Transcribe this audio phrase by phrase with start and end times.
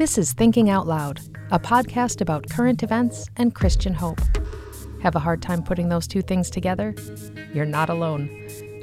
[0.00, 4.18] This is Thinking Out Loud, a podcast about current events and Christian hope.
[5.02, 6.94] Have a hard time putting those two things together?
[7.52, 8.30] You're not alone.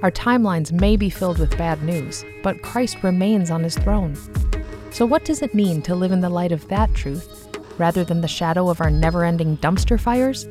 [0.03, 4.15] Our timelines may be filled with bad news, but Christ remains on his throne.
[4.91, 7.47] So, what does it mean to live in the light of that truth
[7.79, 10.47] rather than the shadow of our never ending dumpster fires?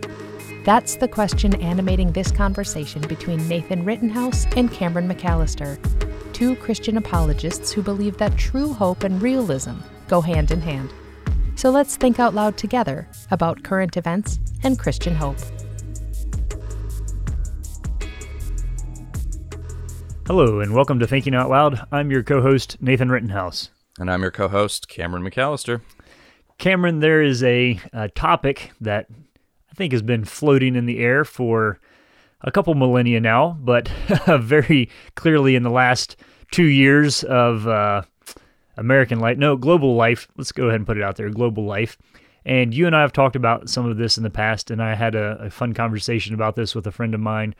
[0.64, 5.78] That's the question animating this conversation between Nathan Rittenhouse and Cameron McAllister,
[6.32, 9.76] two Christian apologists who believe that true hope and realism
[10.08, 10.92] go hand in hand.
[11.56, 15.38] So let's think out loud together about current events and Christian hope.
[20.26, 21.86] Hello, and welcome to Thinking Out Loud.
[21.92, 23.70] I'm your co host, Nathan Rittenhouse.
[23.98, 25.80] And I'm your co host, Cameron McAllister.
[26.58, 29.06] Cameron, there is a, a topic that
[29.70, 31.78] I think has been floating in the air for
[32.40, 33.88] a couple millennia now, but
[34.40, 36.16] very clearly in the last
[36.50, 38.02] two years of uh,
[38.76, 40.28] American life, no, global life.
[40.36, 41.96] Let's go ahead and put it out there global life.
[42.44, 44.94] And you and I have talked about some of this in the past, and I
[44.94, 47.54] had a, a fun conversation about this with a friend of mine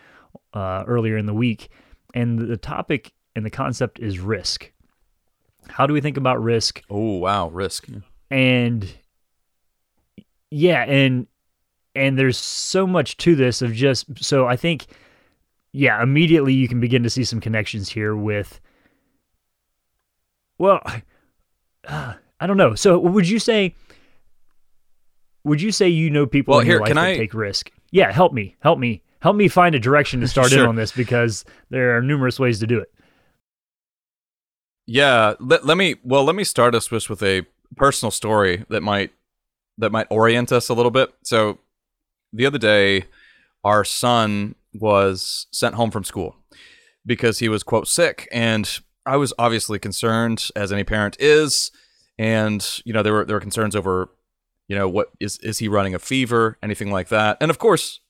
[0.54, 1.68] uh, earlier in the week.
[2.14, 4.72] And the topic and the concept is risk.
[5.68, 6.82] How do we think about risk?
[6.88, 7.88] Oh, wow, risk.
[8.30, 8.88] And
[10.50, 11.26] yeah, and
[11.94, 14.86] and there's so much to this of just so I think
[15.72, 18.60] yeah, immediately you can begin to see some connections here with
[20.58, 20.80] well,
[21.86, 22.74] uh, I don't know.
[22.74, 23.74] So would you say
[25.46, 27.16] would you say you know people well, in here, your life can that I...
[27.16, 27.70] take risk?
[27.92, 28.56] Yeah, help me.
[28.60, 29.02] Help me.
[29.20, 30.64] Help me find a direction to start sure.
[30.64, 32.92] in on this because there are numerous ways to do it.
[34.86, 38.82] Yeah, let, let me well, let me start us with, with a personal story that
[38.82, 39.12] might
[39.78, 41.12] that might orient us a little bit.
[41.22, 41.58] So
[42.32, 43.04] the other day,
[43.64, 46.36] our son was sent home from school
[47.04, 51.70] because he was quote sick, and I was obviously concerned, as any parent is,
[52.18, 54.10] and you know there were there were concerns over,
[54.68, 58.00] you know, what is is he running a fever, anything like that, and of course,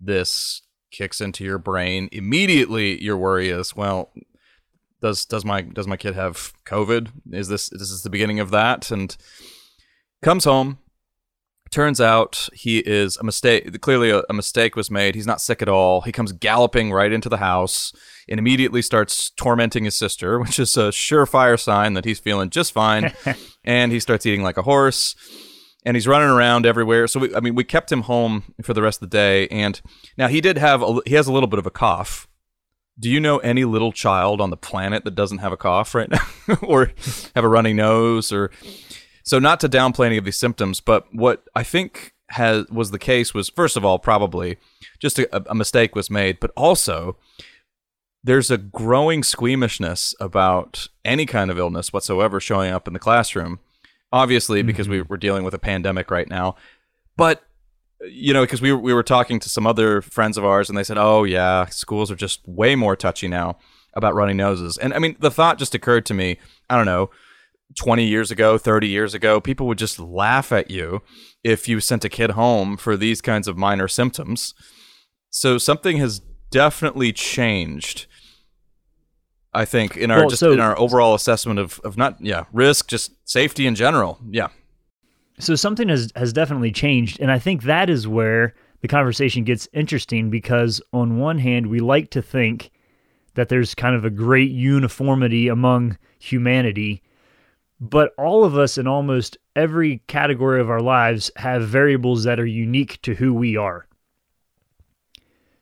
[0.00, 3.02] this kicks into your brain immediately.
[3.02, 4.12] Your worry is, well,
[5.00, 7.08] does does my does my kid have COVID?
[7.32, 8.90] Is this is this the beginning of that?
[8.90, 9.16] And
[10.22, 10.78] comes home,
[11.74, 15.16] turns out he is a mistake clearly a, a, mistake was made.
[15.16, 16.02] He's not sick at all.
[16.02, 17.92] He comes galloping right into the house
[18.28, 22.72] and immediately starts tormenting his sister which is a surefire sign that he's feeling just
[22.72, 23.12] fine.
[23.66, 25.16] And he starts eating like a horse
[25.86, 27.06] and he's running around everywhere.
[27.06, 29.48] So we, i mean we kept him home for the rest of the day.
[29.48, 29.80] And
[30.18, 32.28] now he did have a, he has a little bit of a cough.
[32.98, 36.10] Do you know any little child on the planet that doesn't have a cough right
[36.10, 36.92] now or
[37.34, 38.50] have a running nose or
[39.24, 42.98] so not to downplay any of these symptoms, but what I think has was the
[42.98, 44.58] case was first of all probably
[44.98, 47.16] just a, a mistake was made, but also
[48.22, 53.58] there's a growing squeamishness about any kind of illness whatsoever showing up in the classroom.
[54.12, 54.92] Obviously, because mm-hmm.
[54.92, 56.54] we, we're dealing with a pandemic right now,
[57.16, 57.42] but
[58.06, 60.84] you know, because we we were talking to some other friends of ours, and they
[60.84, 63.58] said, "Oh yeah, schools are just way more touchy now
[63.94, 66.38] about running noses." And I mean, the thought just occurred to me.
[66.70, 67.10] I don't know
[67.76, 71.02] 20 years ago, 30 years ago, people would just laugh at you
[71.42, 74.54] if you sent a kid home for these kinds of minor symptoms.
[75.30, 76.20] So something has
[76.50, 78.06] definitely changed.
[79.52, 82.44] I think in our well, just so, in our overall assessment of, of not yeah
[82.52, 84.48] risk just safety in general yeah
[85.38, 89.68] so something has has definitely changed and I think that is where the conversation gets
[89.72, 92.72] interesting because on one hand we like to think
[93.34, 97.02] that there's kind of a great uniformity among humanity
[97.90, 102.46] but all of us in almost every category of our lives have variables that are
[102.46, 103.86] unique to who we are.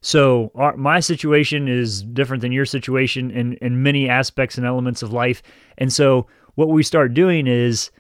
[0.03, 5.03] So, our, my situation is different than your situation in, in many aspects and elements
[5.03, 5.43] of life.
[5.79, 7.91] And so, what we start doing is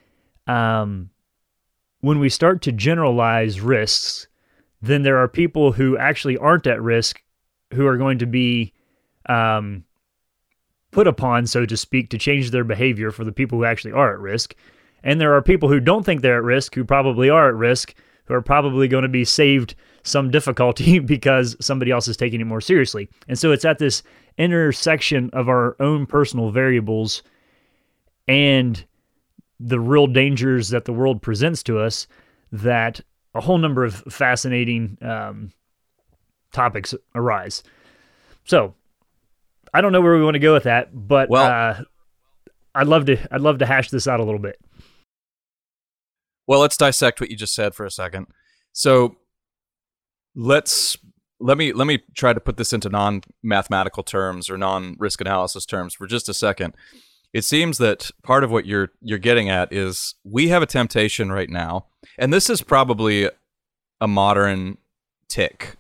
[0.46, 1.10] um,
[2.00, 4.28] when we start to generalize risks,
[4.80, 7.20] then there are people who actually aren't at risk
[7.74, 8.72] who are going to be
[9.28, 9.84] um,
[10.92, 14.12] put upon, so to speak, to change their behavior for the people who actually are
[14.12, 14.54] at risk.
[15.02, 17.94] And there are people who don't think they're at risk, who probably are at risk,
[18.26, 19.74] who are probably going to be saved
[20.04, 23.08] some difficulty because somebody else is taking it more seriously.
[23.26, 24.02] And so it's at this
[24.38, 27.22] intersection of our own personal variables
[28.28, 28.84] and
[29.58, 32.06] the real dangers that the world presents to us
[32.50, 33.00] that
[33.34, 35.52] a whole number of fascinating um,
[36.52, 37.62] topics arise.
[38.44, 38.74] So
[39.74, 41.82] I don't know where we want to go with that, but well, uh,
[42.74, 44.58] I'd love to I'd love to hash this out a little bit.
[46.46, 48.26] Well, let's dissect what you just said for a second.
[48.72, 49.16] So
[50.34, 50.96] let's
[51.40, 55.94] let me let me try to put this into non-mathematical terms or non-risk analysis terms
[55.94, 56.74] for just a second.
[57.32, 61.32] it seems that part of what you're you're getting at is we have a temptation
[61.32, 61.86] right now,
[62.18, 63.30] and this is probably
[64.00, 64.78] a modern
[65.28, 65.76] tic.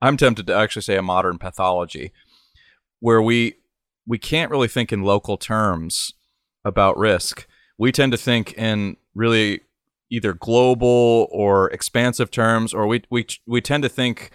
[0.00, 2.12] I'm tempted to actually say a modern pathology,
[3.04, 3.54] where we
[4.06, 6.14] we can't really think in local terms
[6.64, 7.46] about risk.
[7.76, 9.60] We tend to think in really
[10.10, 14.30] either global or expansive terms, or we we we tend to think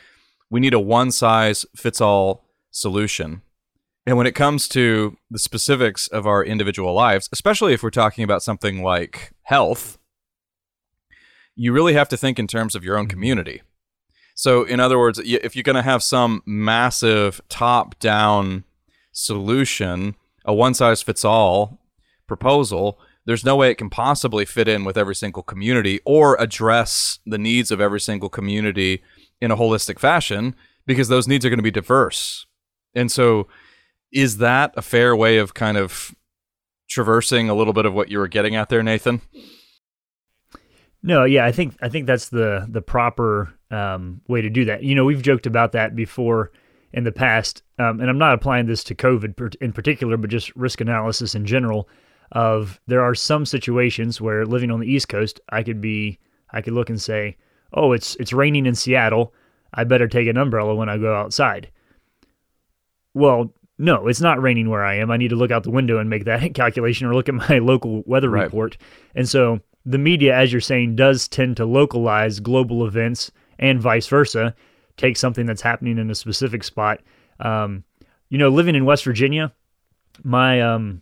[0.52, 3.42] we need a one size fits all solution.
[4.06, 8.24] And when it comes to the specifics of our individual lives, especially if we're talking
[8.24, 9.98] about something like health,
[11.56, 13.18] you really have to think in terms of your own mm-hmm.
[13.18, 13.62] community.
[14.40, 18.64] So, in other words, if you're going to have some massive top down
[19.12, 20.16] solution,
[20.46, 21.82] a one size fits all
[22.26, 27.20] proposal, there's no way it can possibly fit in with every single community or address
[27.26, 29.04] the needs of every single community
[29.42, 30.56] in a holistic fashion
[30.86, 32.46] because those needs are going to be diverse.
[32.96, 33.50] And so,
[34.14, 36.16] is that a fair way of kind of
[36.90, 39.20] traversing a little bit of what you were getting at there, Nathan?
[41.04, 44.84] No, yeah, I think I think that's the the proper um, way to do that.
[44.84, 46.52] You know, we've joked about that before
[46.92, 50.56] in the past, um, and I'm not applying this to COVID in particular, but just
[50.56, 51.88] risk analysis in general.
[52.32, 56.20] Of there are some situations where living on the East Coast, I could be,
[56.52, 57.38] I could look and say,
[57.74, 59.34] oh, it's it's raining in Seattle.
[59.74, 61.72] I better take an umbrella when I go outside.
[63.14, 65.10] Well, no, it's not raining where I am.
[65.10, 67.60] I need to look out the window and make that calculation or look at my
[67.62, 68.44] local weather right.
[68.44, 68.78] report.
[69.16, 74.08] And so the media, as you're saying, does tend to localize global events and vice
[74.08, 74.56] versa.
[74.98, 77.02] Take something that's happening in a specific spot.
[77.40, 77.84] Um,
[78.30, 79.54] you know, living in West Virginia,
[80.24, 81.02] my um,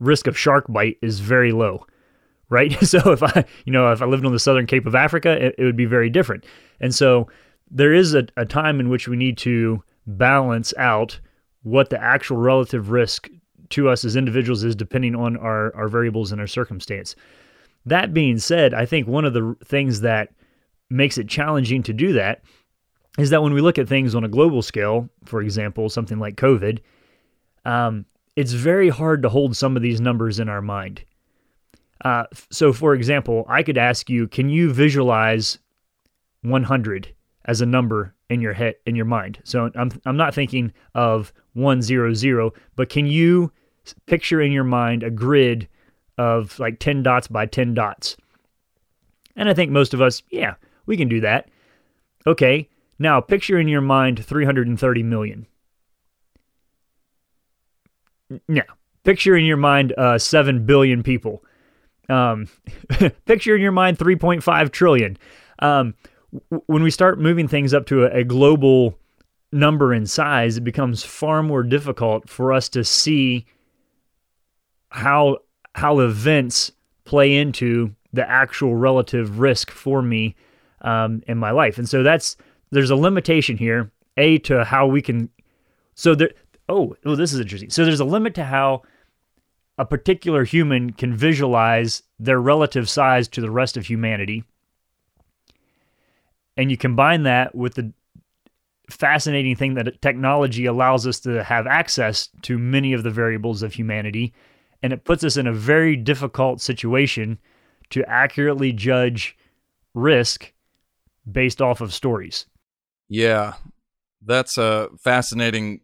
[0.00, 1.86] risk of shark bite is very low,
[2.48, 2.72] right?
[2.86, 5.54] So if I, you know, if I lived on the southern Cape of Africa, it,
[5.58, 6.44] it would be very different.
[6.80, 7.28] And so
[7.70, 11.18] there is a, a time in which we need to balance out
[11.62, 13.28] what the actual relative risk
[13.70, 17.16] to us as individuals is depending on our, our variables and our circumstance.
[17.84, 20.30] That being said, I think one of the things that
[20.90, 22.42] makes it challenging to do that
[23.18, 26.36] is that when we look at things on a global scale, for example, something like
[26.36, 26.80] COVID,
[27.64, 28.04] um,
[28.36, 31.02] it's very hard to hold some of these numbers in our mind.
[32.04, 35.58] Uh, so, for example, I could ask you, can you visualize
[36.42, 37.14] 100
[37.46, 39.38] as a number in your head in your mind.
[39.44, 43.52] So I'm I'm not thinking of 100, but can you
[44.06, 45.68] picture in your mind a grid
[46.18, 48.16] of like 10 dots by 10 dots?
[49.36, 50.54] And I think most of us, yeah,
[50.86, 51.48] we can do that.
[52.26, 52.68] Okay,
[52.98, 55.46] now picture in your mind 330 million.
[58.48, 58.64] Now,
[59.04, 61.44] picture in your mind uh, 7 billion people.
[62.08, 62.48] Um,
[63.24, 65.16] picture in your mind 3.5 trillion.
[65.60, 65.94] Um,
[66.66, 68.98] when we start moving things up to a, a global
[69.52, 73.46] number in size, it becomes far more difficult for us to see
[74.90, 75.38] how
[75.74, 76.72] how events
[77.04, 80.34] play into the actual relative risk for me
[80.82, 81.78] um, in my life.
[81.78, 82.36] And so that's
[82.70, 83.90] there's a limitation here.
[84.16, 85.30] A to how we can.
[85.94, 86.30] So there.
[86.68, 87.70] Oh, oh, this is interesting.
[87.70, 88.82] So there's a limit to how
[89.78, 94.42] a particular human can visualize their relative size to the rest of humanity
[96.56, 97.92] and you combine that with the
[98.88, 103.74] fascinating thing that technology allows us to have access to many of the variables of
[103.74, 104.32] humanity
[104.82, 107.38] and it puts us in a very difficult situation
[107.90, 109.36] to accurately judge
[109.94, 110.52] risk
[111.30, 112.46] based off of stories.
[113.08, 113.54] Yeah,
[114.24, 115.80] that's a fascinating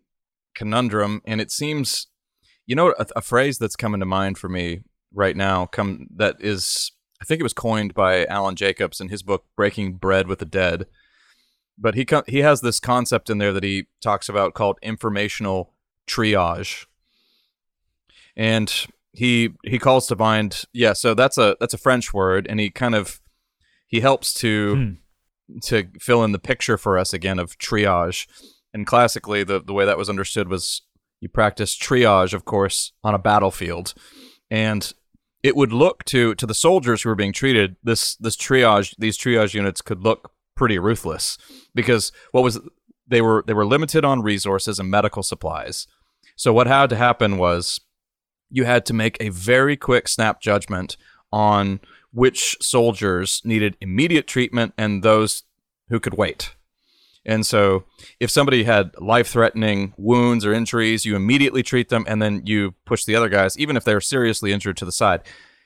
[0.54, 2.08] conundrum, and it seems,
[2.66, 4.80] you know, a, a, phrase that's coming to mind for me
[5.14, 9.22] right now, come that is I think it was coined by Alan Jacobs in his
[9.22, 10.87] book Breaking Bread with the Dead.
[11.78, 15.72] But he he has this concept in there that he talks about called informational
[16.08, 16.87] triage.
[18.37, 18.72] And
[19.12, 22.70] he he calls to mind yeah, so that's a that's a French word and he
[22.70, 23.20] kind of
[23.87, 24.92] he helps to hmm.
[25.64, 28.26] To fill in the picture for us again of triage.
[28.75, 30.82] And classically the the way that was understood was
[31.21, 33.94] you practice triage of course on a battlefield.
[34.50, 34.92] And
[35.42, 39.18] it would look to to the soldiers who were being treated this this triage these
[39.18, 41.38] triage units could look pretty ruthless
[41.75, 42.61] because what was
[43.06, 45.87] they were they were limited on resources and medical supplies
[46.37, 47.80] so what had to happen was
[48.50, 50.97] you had to make a very quick snap judgment
[51.32, 51.80] on
[52.12, 55.45] which soldiers needed immediate treatment and those
[55.88, 56.54] who could wait
[57.25, 57.85] and so
[58.19, 62.75] if somebody had life threatening wounds or injuries, you immediately treat them and then you
[62.85, 65.23] push the other guys, even if they're seriously injured, to the side.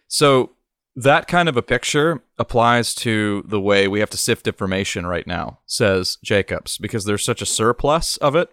[0.09, 0.53] So
[0.95, 5.26] that kind of a picture applies to the way we have to sift information right
[5.26, 8.50] now, says Jacobs, because there's such a surplus of it.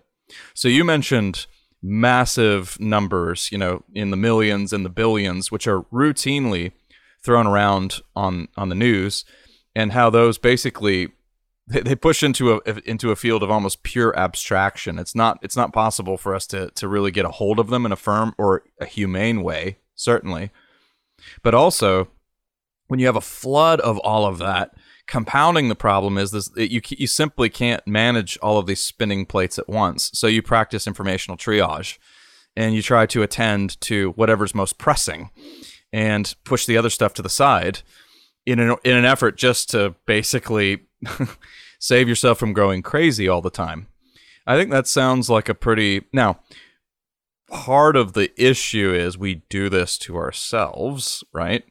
[0.54, 1.46] So you mentioned
[1.82, 6.72] massive numbers, you know, in the millions and the billions, which are routinely
[7.24, 9.26] thrown around on on the news,
[9.76, 11.10] and how those basically
[11.68, 15.00] they, push into a into a field of almost pure abstraction.
[15.00, 17.86] It's not it's not possible for us to to really get a hold of them
[17.86, 20.52] in a firm or a humane way, certainly.
[21.42, 22.10] But also,
[22.88, 24.72] when you have a flood of all of that,
[25.08, 29.58] compounding the problem is this you you simply can't manage all of these spinning plates
[29.58, 30.12] at once.
[30.14, 31.98] So you practice informational triage
[32.56, 35.30] and you try to attend to whatever's most pressing
[35.94, 37.82] and push the other stuff to the side
[38.46, 40.82] in an in an effort just to basically
[41.80, 43.88] save yourself from going crazy all the time.
[44.46, 46.40] I think that sounds like a pretty now
[47.50, 51.64] part of the issue is we do this to ourselves, right?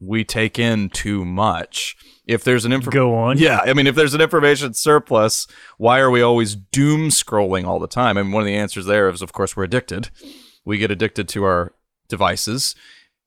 [0.00, 1.96] We take in too much.
[2.26, 3.38] If there's an information go on.
[3.38, 5.46] Yeah i mean if there's an information surplus
[5.78, 8.16] why are we always doom scrolling all the time?
[8.16, 10.10] I and mean, one of the answers there is of course we're addicted.
[10.64, 11.72] We get addicted to our
[12.08, 12.74] devices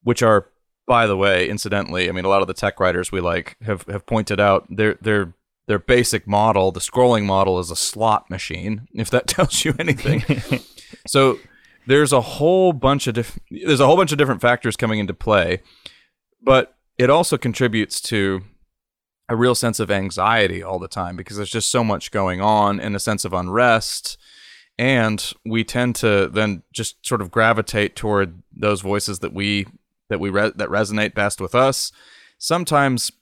[0.04, 0.48] which are
[0.86, 3.82] by the way incidentally i mean a lot of the tech writers we like have,
[3.82, 5.34] have pointed out their their
[5.66, 10.22] their basic model the scrolling model is a slot machine if that tells you anything.
[11.06, 11.38] So
[11.86, 15.12] there's a whole bunch of diff- there's a whole bunch of different factors coming into
[15.12, 15.60] play
[16.40, 18.42] but it also contributes to
[19.28, 22.78] a real sense of anxiety all the time because there's just so much going on
[22.78, 24.18] and a sense of unrest.
[24.78, 29.66] And we tend to then just sort of gravitate toward those voices that we
[30.08, 31.92] that we re- that resonate best with us
[32.38, 33.12] sometimes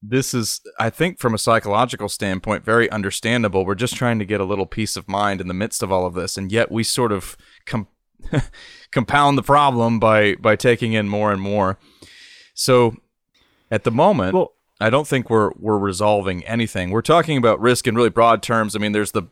[0.00, 4.40] this is i think from a psychological standpoint very understandable we're just trying to get
[4.40, 6.82] a little peace of mind in the midst of all of this and yet we
[6.82, 7.88] sort of com-
[8.92, 11.78] compound the problem by by taking in more and more
[12.54, 12.96] so
[13.70, 16.90] at the moment well, I don't think we're we're resolving anything.
[16.90, 18.76] We're talking about risk in really broad terms.
[18.76, 19.24] I mean, there's the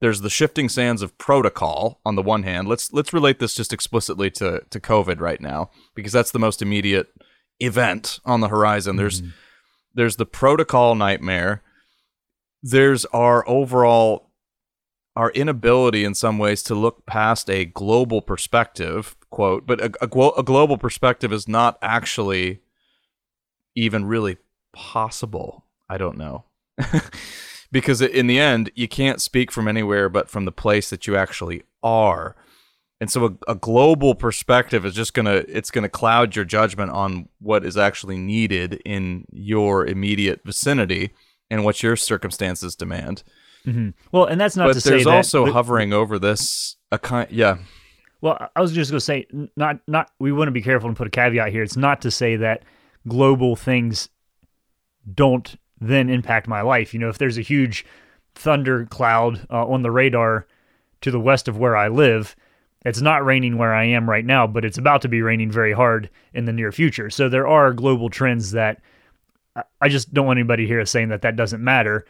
[0.00, 2.68] there's the shifting sands of protocol on the one hand.
[2.68, 6.62] Let's let's relate this just explicitly to to COVID right now because that's the most
[6.62, 7.08] immediate
[7.60, 8.92] event on the horizon.
[8.92, 8.98] Mm-hmm.
[8.98, 9.22] There's
[9.94, 11.62] there's the protocol nightmare.
[12.62, 14.30] There's our overall
[15.16, 20.30] our inability in some ways to look past a global perspective, quote, but a, a,
[20.38, 22.60] a global perspective is not actually
[23.74, 24.36] even really
[24.74, 25.64] possible?
[25.88, 26.44] I don't know.
[27.72, 31.16] because in the end, you can't speak from anywhere but from the place that you
[31.16, 32.36] actually are.
[33.00, 36.44] And so a, a global perspective is just going to it's going to cloud your
[36.44, 41.10] judgment on what is actually needed in your immediate vicinity
[41.50, 43.22] and what your circumstances demand.
[43.66, 43.90] Mm-hmm.
[44.12, 47.28] Well, and that's not but to say there's also that, hovering over this a kind
[47.30, 47.58] yeah.
[48.22, 50.96] Well, I was just going to say not not we want to be careful and
[50.96, 51.62] put a caveat here.
[51.62, 52.62] It's not to say that
[53.06, 54.08] global things
[55.12, 56.94] don't then impact my life.
[56.94, 57.84] You know, if there's a huge
[58.34, 60.46] thunder cloud uh, on the radar
[61.02, 62.36] to the west of where I live,
[62.84, 65.72] it's not raining where I am right now, but it's about to be raining very
[65.72, 67.10] hard in the near future.
[67.10, 68.80] So there are global trends that
[69.80, 72.06] I just don't want anybody here saying that that doesn't matter.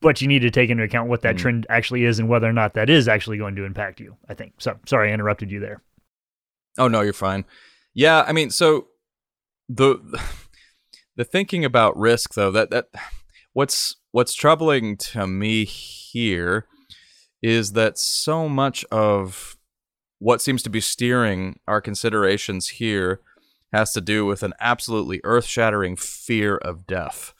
[0.00, 1.38] But you need to take into account what that mm.
[1.38, 4.16] trend actually is and whether or not that is actually going to impact you.
[4.28, 4.52] I think.
[4.58, 5.82] So sorry, I interrupted you there.
[6.78, 7.44] Oh no, you're fine.
[7.94, 8.88] Yeah, I mean, so
[9.68, 9.98] the
[11.16, 12.88] the thinking about risk though that that
[13.52, 16.66] what's what's troubling to me here
[17.42, 19.56] is that so much of
[20.18, 23.20] what seems to be steering our considerations here
[23.72, 27.34] has to do with an absolutely earth-shattering fear of death.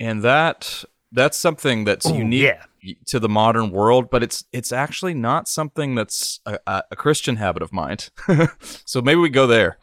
[0.00, 2.94] And that that's something that's Ooh, unique yeah.
[3.06, 6.58] to the modern world but it's it's actually not something that's a,
[6.90, 8.10] a christian habit of mind
[8.84, 9.78] so maybe we go there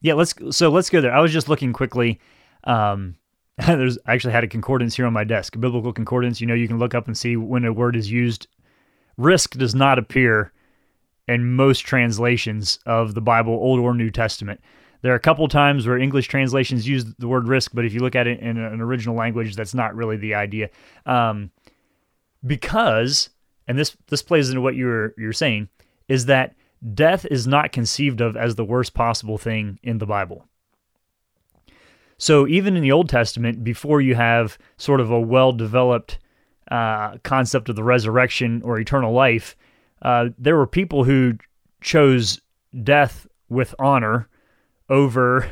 [0.00, 1.12] yeah, let's so let's go there.
[1.12, 2.20] I was just looking quickly.
[2.64, 3.16] Um,
[3.66, 6.40] there's I actually had a concordance here on my desk, biblical concordance.
[6.40, 8.46] You know, you can look up and see when a word is used.
[9.16, 10.52] Risk does not appear
[11.28, 14.60] in most translations of the Bible, Old or New Testament.
[15.02, 18.00] There are a couple times where English translations use the word risk, but if you
[18.00, 20.68] look at it in an original language, that's not really the idea.
[21.06, 21.50] Um,
[22.46, 23.30] because,
[23.68, 25.68] and this this plays into what you're you're saying,
[26.08, 26.54] is that
[26.94, 30.46] death is not conceived of as the worst possible thing in the Bible.
[32.18, 36.18] So even in the Old Testament, before you have sort of a well developed
[36.70, 39.56] uh, concept of the resurrection or eternal life,
[40.02, 41.34] uh, there were people who
[41.80, 42.40] chose
[42.82, 44.28] death with honor
[44.88, 45.48] over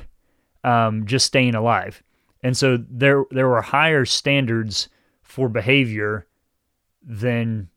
[0.64, 2.02] um, just staying alive.
[2.42, 4.88] And so there there were higher standards
[5.22, 6.26] for behavior
[7.02, 7.68] than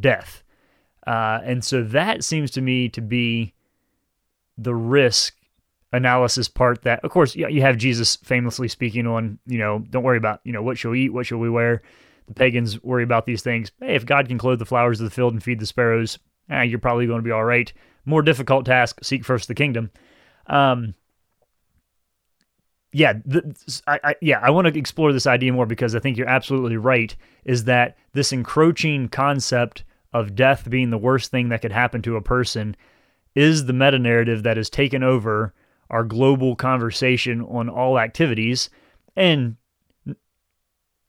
[0.00, 0.42] death.
[1.06, 3.54] Uh, and so that seems to me to be
[4.58, 5.34] the risk
[5.92, 10.18] analysis part that of course you have Jesus famously speaking on, you know, don't worry
[10.18, 11.82] about, you know, what shall we eat, what shall we wear.
[12.26, 13.70] the pagans worry about these things.
[13.80, 16.18] Hey, if God can clothe the flowers of the field and feed the sparrows,
[16.50, 17.72] eh, you're probably going to be all right.
[18.04, 19.90] More difficult task: seek first the kingdom.
[20.46, 20.94] Um,
[22.92, 23.54] yeah, the,
[23.86, 26.76] I, I, yeah, I want to explore this idea more because I think you're absolutely
[26.76, 27.14] right.
[27.44, 29.84] Is that this encroaching concept
[30.20, 32.74] of death being the worst thing that could happen to a person
[33.34, 35.52] is the meta narrative that has taken over
[35.90, 38.70] our global conversation on all activities.
[39.14, 39.56] And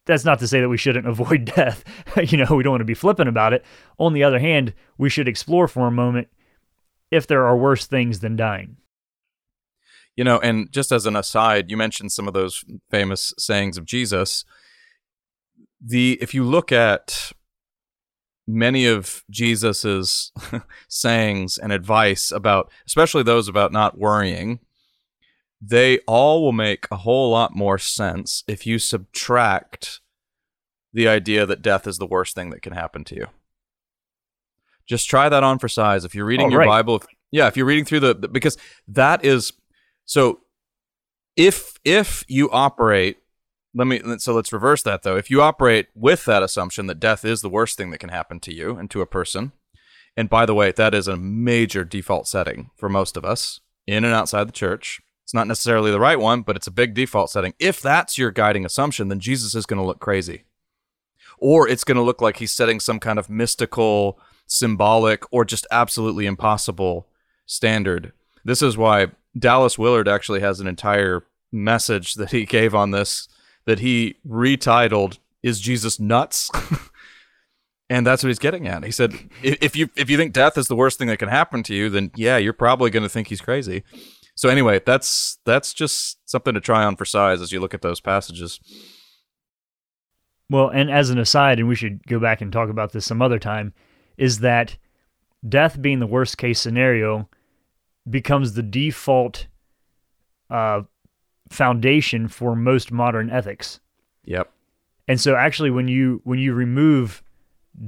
[0.06, 1.84] that's not to say that we shouldn't avoid death.
[2.32, 3.64] you know, we don't want to be flippant about it.
[3.98, 6.28] On the other hand, we should explore for a moment
[7.10, 8.76] if there are worse things than dying.
[10.18, 13.86] You know, and just as an aside, you mentioned some of those famous sayings of
[13.86, 14.44] Jesus.
[15.80, 17.32] The if you look at
[18.48, 20.32] many of Jesus's
[20.88, 24.60] sayings and advice about especially those about not worrying,
[25.62, 30.00] they all will make a whole lot more sense if you subtract
[30.94, 33.28] the idea that death is the worst thing that can happen to you.
[34.88, 36.06] Just try that on for size.
[36.06, 36.68] If you're reading oh, your right.
[36.68, 39.52] Bible, if, yeah, if you're reading through the, the because that is
[40.06, 40.40] so
[41.36, 43.18] if if you operate
[43.78, 45.16] let me so let's reverse that though.
[45.16, 48.40] If you operate with that assumption that death is the worst thing that can happen
[48.42, 49.52] to you and to a person,
[50.16, 54.04] and by the way, that is a major default setting for most of us in
[54.04, 55.00] and outside the church.
[55.24, 57.54] It's not necessarily the right one, but it's a big default setting.
[57.60, 60.46] If that's your guiding assumption, then Jesus is going to look crazy.
[61.38, 65.68] Or it's going to look like he's setting some kind of mystical, symbolic, or just
[65.70, 67.08] absolutely impossible
[67.46, 68.12] standard.
[68.44, 69.08] This is why
[69.38, 73.28] Dallas Willard actually has an entire message that he gave on this
[73.68, 76.50] that he retitled "Is Jesus Nuts?"
[77.90, 78.84] and that's what he's getting at.
[78.84, 81.62] He said, "If you if you think death is the worst thing that can happen
[81.64, 83.84] to you, then yeah, you're probably going to think he's crazy."
[84.34, 87.82] So anyway, that's that's just something to try on for size as you look at
[87.82, 88.60] those passages.
[90.50, 93.22] Well, and as an aside, and we should go back and talk about this some
[93.22, 93.74] other time,
[94.18, 94.78] is that
[95.48, 97.28] death being the worst case scenario
[98.10, 99.48] becomes the default
[100.50, 100.84] uh,
[101.50, 103.80] foundation for most modern ethics.
[104.26, 104.52] Yep.
[105.08, 107.24] And so actually when you when you remove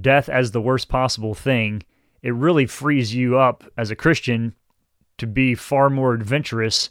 [0.02, 1.84] death as the worst possible thing,
[2.22, 4.56] it really frees you up as a Christian
[5.18, 6.90] to be far more adventurous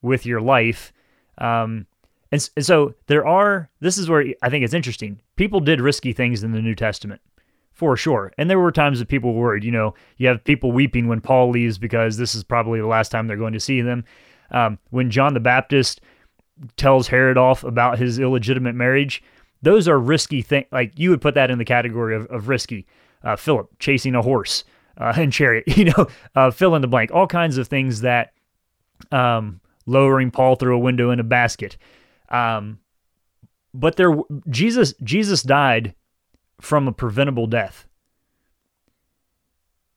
[0.00, 0.92] with your life.
[1.38, 1.86] Um,
[2.32, 5.20] and, and so there are this is where I think it's interesting.
[5.36, 7.20] People did risky things in the New Testament
[7.76, 8.32] for sure.
[8.38, 9.62] And there were times that people were worried.
[9.62, 13.10] You know, you have people weeping when Paul leaves because this is probably the last
[13.10, 14.04] time they're going to see them.
[14.50, 16.00] Um, when John the Baptist
[16.76, 19.22] tells Herod off about his illegitimate marriage,
[19.62, 20.66] those are risky things.
[20.70, 22.86] Like you would put that in the category of, of risky.
[23.22, 24.64] Uh, Philip chasing a horse
[24.98, 27.10] uh, and chariot, you know, uh, fill in the blank.
[27.12, 28.32] All kinds of things that
[29.12, 31.76] um, lowering Paul through a window in a basket.
[32.28, 32.78] Um,
[33.72, 34.16] but there,
[34.48, 35.94] Jesus, Jesus died
[36.60, 37.86] from a preventable death.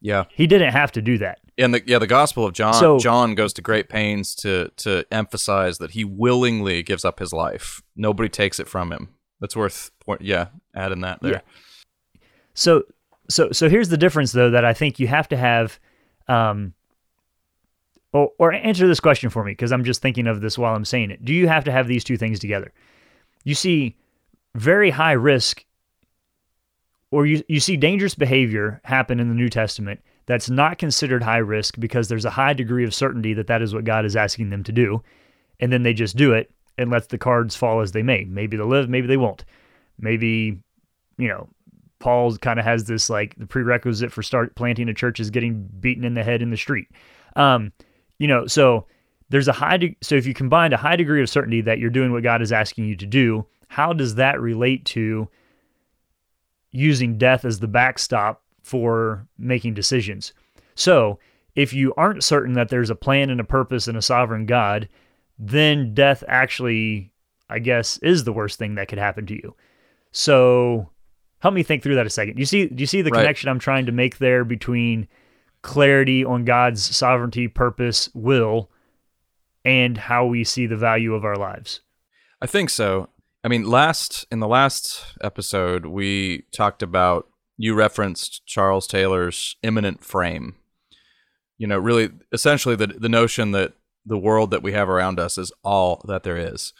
[0.01, 0.25] Yeah.
[0.29, 1.39] He didn't have to do that.
[1.57, 5.05] And the yeah, the Gospel of John so, John goes to great pains to to
[5.11, 7.81] emphasize that he willingly gives up his life.
[7.97, 9.09] Nobody takes it from him.
[9.41, 11.31] That's worth yeah, adding that there.
[11.31, 12.21] Yeah.
[12.53, 12.83] So
[13.29, 15.79] so so here's the difference though that I think you have to have
[16.29, 16.73] um
[18.11, 20.85] or, or answer this question for me because I'm just thinking of this while I'm
[20.85, 21.23] saying it.
[21.23, 22.71] Do you have to have these two things together?
[23.43, 23.97] You see
[24.55, 25.65] very high risk
[27.11, 31.37] or you, you see dangerous behavior happen in the New Testament that's not considered high
[31.37, 34.49] risk because there's a high degree of certainty that that is what God is asking
[34.49, 35.01] them to do.
[35.59, 38.25] And then they just do it and let the cards fall as they may.
[38.25, 39.43] Maybe they'll live, maybe they won't.
[39.97, 40.59] Maybe,
[41.17, 41.49] you know,
[41.97, 45.67] Paul kind of has this like the prerequisite for start planting a church is getting
[45.79, 46.87] beaten in the head in the street.
[47.35, 47.73] Um,
[48.19, 48.85] you know, so
[49.29, 51.89] there's a high, de- so if you combine a high degree of certainty that you're
[51.89, 55.27] doing what God is asking you to do, how does that relate to
[56.71, 60.33] using death as the backstop for making decisions.
[60.75, 61.19] So,
[61.55, 64.87] if you aren't certain that there's a plan and a purpose and a sovereign God,
[65.37, 67.11] then death actually,
[67.49, 69.55] I guess, is the worst thing that could happen to you.
[70.11, 70.89] So,
[71.39, 72.37] help me think through that a second.
[72.37, 73.21] You see do you see the right.
[73.21, 75.07] connection I'm trying to make there between
[75.61, 78.69] clarity on God's sovereignty, purpose, will,
[79.65, 81.81] and how we see the value of our lives?
[82.41, 83.09] I think so.
[83.43, 90.03] I mean, last in the last episode, we talked about you referenced Charles Taylor's immanent
[90.03, 90.55] frame.
[91.57, 93.73] You know, really, essentially, the the notion that
[94.05, 96.73] the world that we have around us is all that there is.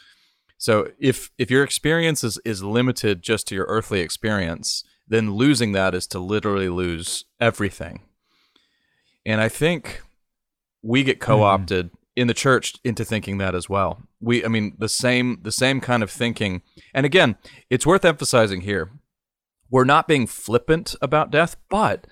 [0.58, 5.72] So, if if your experience is, is limited just to your earthly experience, then losing
[5.72, 8.02] that is to literally lose everything.
[9.24, 10.02] And I think
[10.82, 14.02] we get co opted mm-hmm in the church into thinking that as well.
[14.20, 16.60] We, I mean, the same the same kind of thinking.
[16.92, 17.36] And again,
[17.70, 18.90] it's worth emphasizing here.
[19.70, 22.06] We're not being flippant about death, but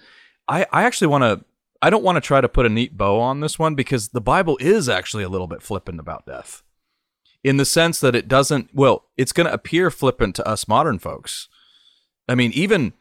[0.49, 1.45] I, I actually want to.
[1.83, 4.21] I don't want to try to put a neat bow on this one because the
[4.23, 6.63] Bible is actually a little bit flippant about death,
[7.45, 8.71] in the sense that it doesn't.
[8.73, 11.49] Well, it's going to appear flippant to us modern folks.
[12.27, 12.95] I mean, even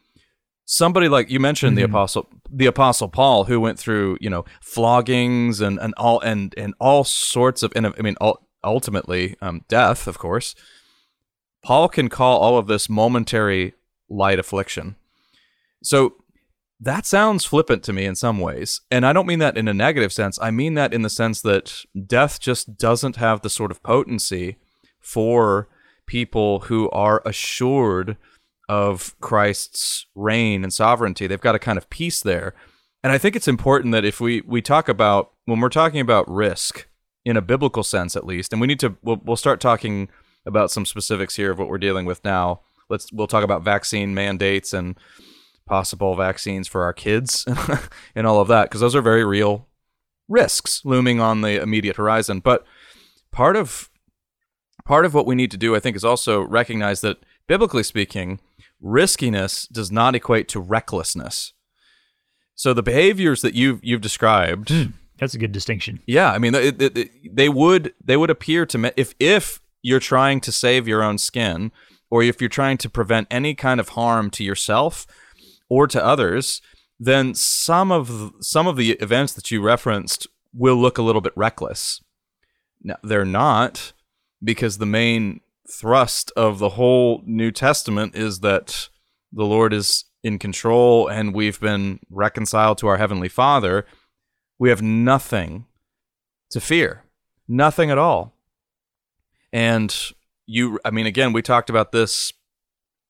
[0.69, 1.85] somebody like you mentioned mm-hmm.
[1.85, 6.53] the apostle the apostle paul who went through you know floggings and and all and
[6.57, 8.17] and all sorts of and i mean
[8.63, 10.53] ultimately um, death of course.
[11.63, 13.73] Paul can call all of this momentary
[14.09, 14.95] light affliction.
[15.83, 16.15] So
[16.79, 19.73] that sounds flippant to me in some ways and i don't mean that in a
[19.73, 20.37] negative sense.
[20.39, 24.57] I mean that in the sense that death just doesn't have the sort of potency
[24.99, 25.67] for
[26.05, 28.17] people who are assured
[28.69, 31.27] of Christ's reign and sovereignty.
[31.27, 32.53] They've got a kind of peace there.
[33.03, 36.29] And I think it's important that if we we talk about when we're talking about
[36.29, 36.87] risk
[37.23, 40.09] in a biblical sense at least, and we need to we'll, we'll start talking
[40.45, 42.61] about some specifics here of what we're dealing with now.
[42.89, 44.97] Let's we'll talk about vaccine mandates and
[45.65, 47.45] possible vaccines for our kids
[48.15, 49.67] and all of that because those are very real
[50.27, 52.39] risks looming on the immediate horizon.
[52.39, 52.65] But
[53.31, 53.89] part of
[54.85, 58.39] part of what we need to do, I think, is also recognize that biblically speaking,
[58.81, 61.53] riskiness does not equate to recklessness.
[62.55, 65.99] So the behaviors that you've you've described, mm, that's a good distinction.
[66.07, 69.61] Yeah, I mean, it, it, it, they would they would appear to me if if
[69.81, 71.71] you're trying to save your own skin,
[72.09, 75.05] or if you're trying to prevent any kind of harm to yourself
[75.69, 76.61] or to others,
[76.99, 81.33] then some of some of the events that you referenced will look a little bit
[81.35, 82.01] reckless.
[82.81, 83.93] Now, they're not
[84.43, 88.89] because the main thrust of the whole New Testament is that
[89.31, 93.85] the Lord is in control and we've been reconciled to our Heavenly Father,
[94.59, 95.65] we have nothing
[96.51, 97.03] to fear.
[97.47, 98.33] Nothing at all.
[99.53, 99.95] And
[100.45, 102.33] you, I mean, again, we talked about this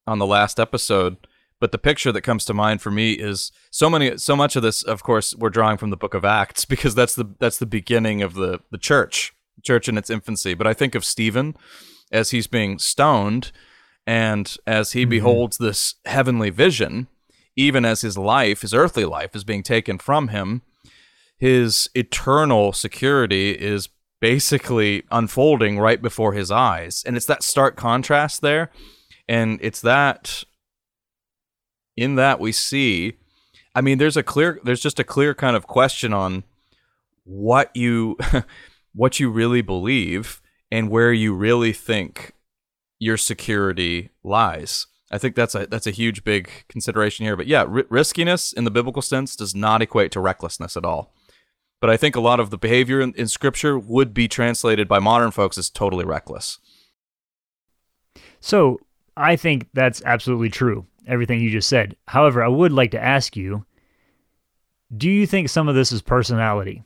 [0.06, 1.18] on the last episode,
[1.60, 4.62] but the picture that comes to mind for me is so many, so much of
[4.62, 7.66] this, of course, we're drawing from the book of Acts because that's the, that's the
[7.66, 10.54] beginning of the, the church, church in its infancy.
[10.54, 11.56] But I think of Stephen
[12.12, 13.52] as he's being stoned
[14.06, 15.10] and as he mm-hmm.
[15.10, 17.08] beholds this heavenly vision,
[17.56, 20.62] even as his life, his earthly life, is being taken from him,
[21.38, 23.90] his eternal security is
[24.20, 27.04] basically unfolding right before his eyes.
[27.06, 28.72] And it's that stark contrast there.
[29.28, 30.44] And it's that,
[31.96, 33.18] in that we see,
[33.76, 36.44] I mean, there's a clear, there's just a clear kind of question on
[37.26, 38.18] what you,
[38.96, 42.34] what you really believe and where you really think
[43.00, 44.88] your security lies.
[45.12, 47.38] I think that's a that's a huge big consideration here.
[47.38, 51.14] But yeah, r- riskiness in the biblical sense does not equate to recklessness at all.
[51.80, 55.00] But I think a lot of the behavior in, in Scripture would be translated by
[55.00, 56.60] modern folks as totally reckless.
[58.40, 58.80] So
[59.16, 60.86] I think that's absolutely true.
[61.08, 61.96] Everything you just said.
[62.08, 63.66] However, I would like to ask you:
[64.96, 66.84] Do you think some of this is personality?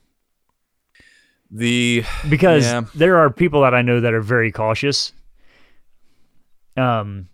[1.52, 2.84] The because yeah.
[2.96, 5.12] there are people that I know that are very cautious.
[6.78, 7.28] Um,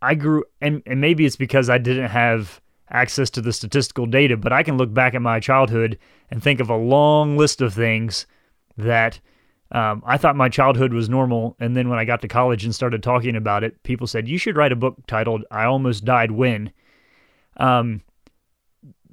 [0.00, 4.36] I grew and and maybe it's because I didn't have access to the statistical data,
[4.36, 5.98] but I can look back at my childhood
[6.30, 8.26] and think of a long list of things
[8.76, 9.20] that
[9.72, 11.56] um, I thought my childhood was normal.
[11.60, 14.38] And then when I got to college and started talking about it, people said, You
[14.38, 16.72] should write a book titled I Almost Died When.
[17.56, 18.02] Um,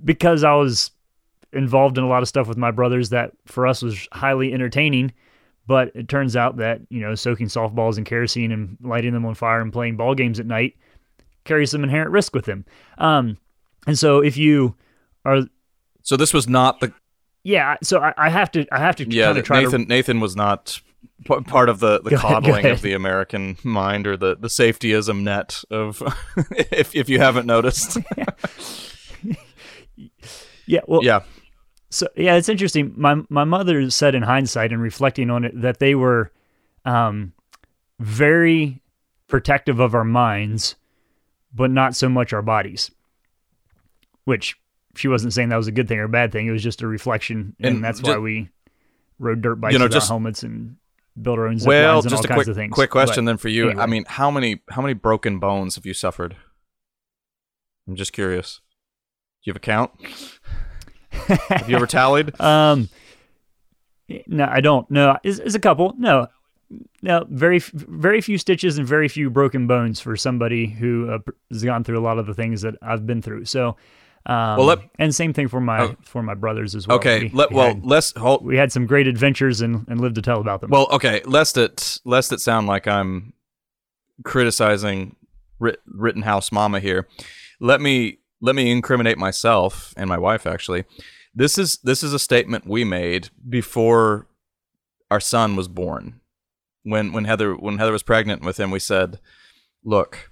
[0.04, 0.92] because I was
[1.58, 5.14] involved in a lot of stuff with my brothers that for us was highly entertaining.
[5.66, 9.36] But it turns out that, you know, soaking softballs in kerosene and lighting them on
[9.36, 10.78] fire and playing ball games at night
[11.44, 12.66] carries some inherent risk with them.
[12.98, 13.38] Um,
[13.86, 14.76] and so if you
[15.26, 15.42] are.
[16.04, 16.94] So this was not the.
[17.44, 17.76] Yeah.
[17.84, 19.88] So I, I have to, I have to yeah, try Nathan, to...
[19.88, 20.82] Nathan was not
[21.26, 26.02] part of the, the coddling of the American mind or the, the safetyism net of,
[26.72, 27.98] if, if you haven't noticed.
[30.66, 30.82] yeah.
[30.88, 31.22] Well, yeah.
[31.90, 32.94] So yeah, it's interesting.
[32.98, 36.32] My my mother said in hindsight and reflecting on it that they were
[36.86, 37.34] um,
[38.00, 38.82] very
[39.28, 40.76] protective of our minds,
[41.54, 42.92] but not so much our bodies.
[44.26, 44.58] Which
[44.96, 46.48] she wasn't saying that was a good thing or a bad thing.
[46.48, 48.50] It was just a reflection, and, and that's just, why we
[49.20, 50.76] rode dirt bikes you know, with just, our helmets and
[51.22, 52.74] built our own zip well, lines and all kinds quick, of things.
[52.74, 53.70] Quick question but then for you.
[53.70, 53.84] Anyway.
[53.84, 56.36] I mean, how many how many broken bones have you suffered?
[57.88, 58.60] I'm just curious.
[59.44, 59.92] Do you have a count?
[61.50, 62.34] Have you ever tallied?
[62.40, 62.90] Um,
[64.28, 64.90] no, I don't.
[64.90, 65.94] No, it's, it's a couple.
[65.98, 66.28] No,
[67.02, 71.20] no, very very few stitches and very few broken bones for somebody who uh,
[71.52, 73.46] has gone through a lot of the things that I've been through.
[73.46, 73.76] So,
[74.26, 75.96] Um, Well, let- and same thing for my Oh.
[76.02, 76.98] for my brothers as well.
[76.98, 78.46] Okay, We- let, we well, had, let's hold.
[78.46, 80.70] we had some great adventures and, and lived to tell about them.
[80.70, 83.34] Well, okay, lest it lest it sound like I'm
[84.24, 85.16] criticizing
[85.60, 87.08] Rit- Rittenhouse Mama here.
[87.60, 90.46] Let me let me incriminate myself and my wife.
[90.46, 90.86] Actually,
[91.34, 94.28] this is this is a statement we made before
[95.10, 96.22] our son was born.
[96.84, 99.20] When when Heather when Heather was pregnant with him, we said,
[99.84, 100.32] "Look,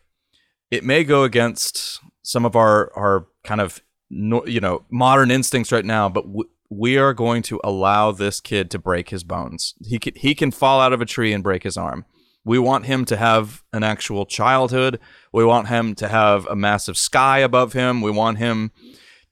[0.72, 5.86] it may go against some of our our kind of you know modern instincts right
[5.86, 9.76] now, but w- we are going to allow this kid to break his bones.
[9.86, 12.06] He can, he can fall out of a tree and break his arm.
[12.46, 15.00] We want him to have an actual childhood.
[15.34, 18.02] We want him to have a massive sky above him.
[18.02, 18.72] We want him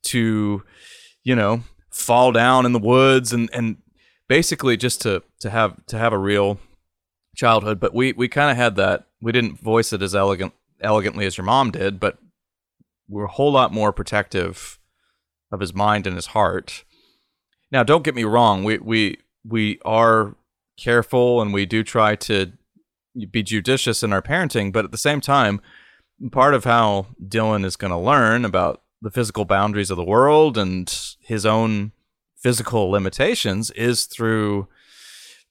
[0.05, 0.63] to,
[1.23, 3.77] you know, fall down in the woods and and
[4.27, 6.59] basically just to to have to have a real
[7.35, 7.79] childhood.
[7.79, 9.05] But we we kind of had that.
[9.21, 12.17] We didn't voice it as elegant elegantly as your mom did, but
[13.07, 14.79] we're a whole lot more protective
[15.51, 16.83] of his mind and his heart.
[17.71, 18.63] Now, don't get me wrong.
[18.63, 20.35] We we we are
[20.79, 22.53] careful and we do try to
[23.31, 25.61] be judicious in our parenting, but at the same time,
[26.31, 30.57] part of how Dylan is going to learn about the physical boundaries of the world
[30.57, 31.91] and his own
[32.37, 34.67] physical limitations is through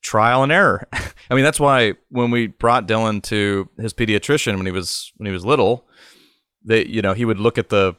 [0.03, 0.89] trial and error.
[1.31, 5.27] I mean, that's why when we brought Dylan to his pediatrician when he was when
[5.27, 5.87] he was little,
[6.65, 7.95] they you know, he would look at the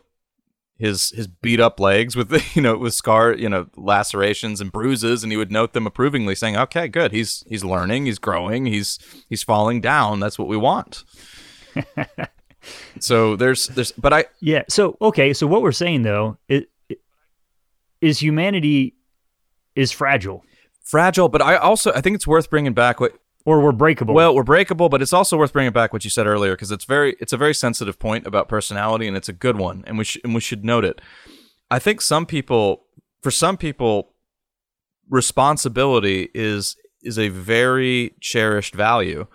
[0.83, 4.71] his his beat up legs with the, you know with scar you know lacerations and
[4.71, 8.65] bruises and he would note them approvingly saying okay good he's he's learning he's growing
[8.65, 11.05] he's he's falling down that's what we want
[12.99, 14.63] so there's there's but i yeah.
[14.69, 15.33] So okay.
[15.33, 16.63] So what we're saying though is,
[18.01, 18.95] is humanity
[19.75, 20.43] is fragile
[20.83, 24.13] fragile but i also i think it's worth bringing back what or we're breakable.
[24.13, 26.85] Well, we're breakable, but it's also worth bringing back what you said earlier because it's
[26.85, 30.03] very it's a very sensitive point about personality, and it's a good one, and we
[30.03, 31.01] should and we should note it.
[31.69, 32.85] I think some people,
[33.21, 34.13] for some people,
[35.09, 39.27] responsibility is is a very cherished value,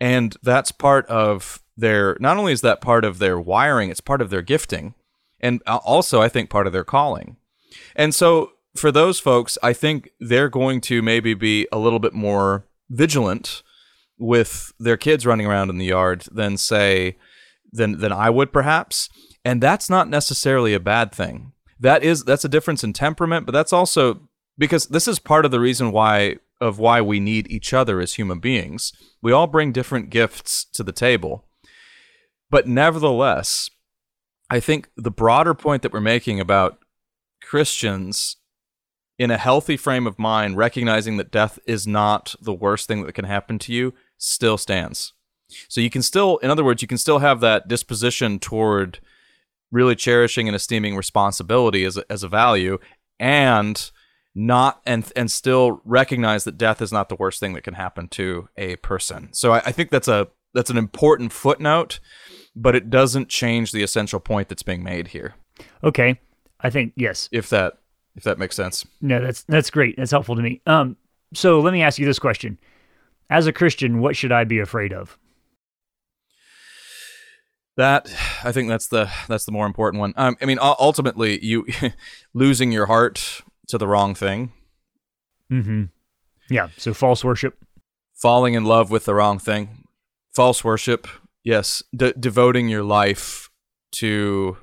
[0.00, 2.16] and that's part of their.
[2.20, 4.94] Not only is that part of their wiring, it's part of their gifting,
[5.40, 7.36] and also I think part of their calling,
[7.94, 8.52] and so.
[8.74, 13.62] For those folks, I think they're going to maybe be a little bit more vigilant
[14.18, 17.16] with their kids running around in the yard than say
[17.72, 19.08] than than I would perhaps.
[19.44, 21.52] And that's not necessarily a bad thing.
[21.80, 24.28] That is that's a difference in temperament but that's also
[24.58, 28.14] because this is part of the reason why of why we need each other as
[28.14, 28.92] human beings.
[29.20, 31.44] We all bring different gifts to the table.
[32.50, 33.70] But nevertheless
[34.50, 36.78] I think the broader point that we're making about
[37.42, 38.36] Christians
[39.22, 43.12] in a healthy frame of mind, recognizing that death is not the worst thing that
[43.12, 45.12] can happen to you, still stands.
[45.68, 48.98] So you can still, in other words, you can still have that disposition toward
[49.70, 52.78] really cherishing and esteeming responsibility as a, as a value,
[53.20, 53.92] and
[54.34, 58.08] not and and still recognize that death is not the worst thing that can happen
[58.08, 59.28] to a person.
[59.32, 62.00] So I, I think that's a that's an important footnote,
[62.56, 65.34] but it doesn't change the essential point that's being made here.
[65.84, 66.18] okay.
[66.64, 67.28] I think yes.
[67.32, 67.78] If that
[68.16, 68.84] if that makes sense.
[69.00, 69.96] No, that's that's great.
[69.96, 70.60] That's helpful to me.
[70.66, 70.96] Um,
[71.34, 72.58] so let me ask you this question:
[73.30, 75.18] As a Christian, what should I be afraid of?
[77.76, 78.06] That
[78.44, 80.12] I think that's the that's the more important one.
[80.16, 81.66] Um, I mean, ultimately, you
[82.34, 84.52] losing your heart to the wrong thing,
[85.50, 85.84] Mm-hmm.
[86.50, 86.68] Yeah.
[86.78, 87.56] So false worship.
[88.14, 89.84] falling in love with the wrong thing,
[90.34, 91.06] false worship.
[91.44, 93.50] Yes, de- devoting your life
[93.92, 94.56] to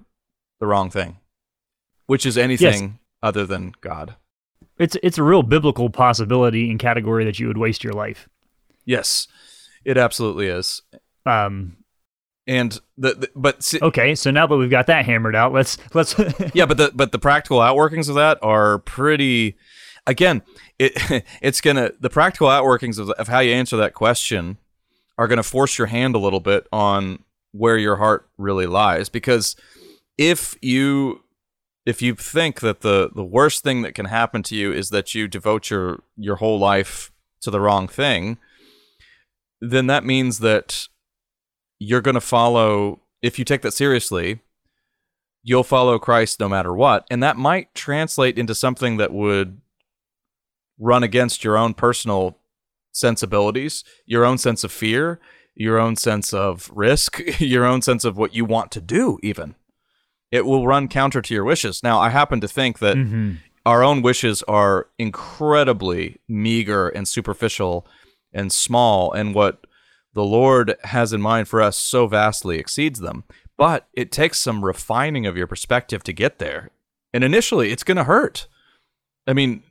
[0.60, 1.18] the wrong thing,
[2.06, 4.16] which is anything other than God.
[4.78, 8.30] It's it's a real biblical possibility and category that you would waste your life.
[8.86, 9.28] Yes,
[9.84, 10.82] it absolutely is.
[11.26, 11.78] Um,
[12.48, 15.78] And the, the but see, okay, so now that we've got that hammered out, let's
[15.94, 16.16] let's
[16.54, 19.58] yeah, but the but the practical outworkings of that are pretty.
[20.08, 20.42] Again,
[20.80, 20.94] it
[21.42, 24.58] it's gonna the practical outworkings of, of how you answer that question
[25.18, 29.56] are gonna force your hand a little bit on where your heart really lies because
[30.18, 31.22] if you
[31.90, 35.16] if you think that the the worst thing that can happen to you is that
[35.16, 38.38] you devote your your whole life to the wrong thing
[39.62, 40.88] then that means that
[41.80, 44.40] you're going to follow if you take that seriously
[45.44, 47.08] you'll follow Christ no matter what.
[47.10, 49.62] And that might translate into something that would
[50.78, 52.38] run against your own personal
[52.92, 55.20] sensibilities your own sense of fear
[55.54, 59.54] your own sense of risk your own sense of what you want to do even
[60.32, 63.38] it will run counter to your wishes now i happen to think that Mhm.
[63.66, 67.86] our own wishes are incredibly meager and superficial
[68.34, 69.66] and small, and what
[70.14, 73.24] the Lord has in mind for us so vastly exceeds them.
[73.58, 76.70] but it takes some refining of your perspective to get there.
[77.14, 78.48] And initially, it's going to hurt.
[79.28, 79.64] I mean,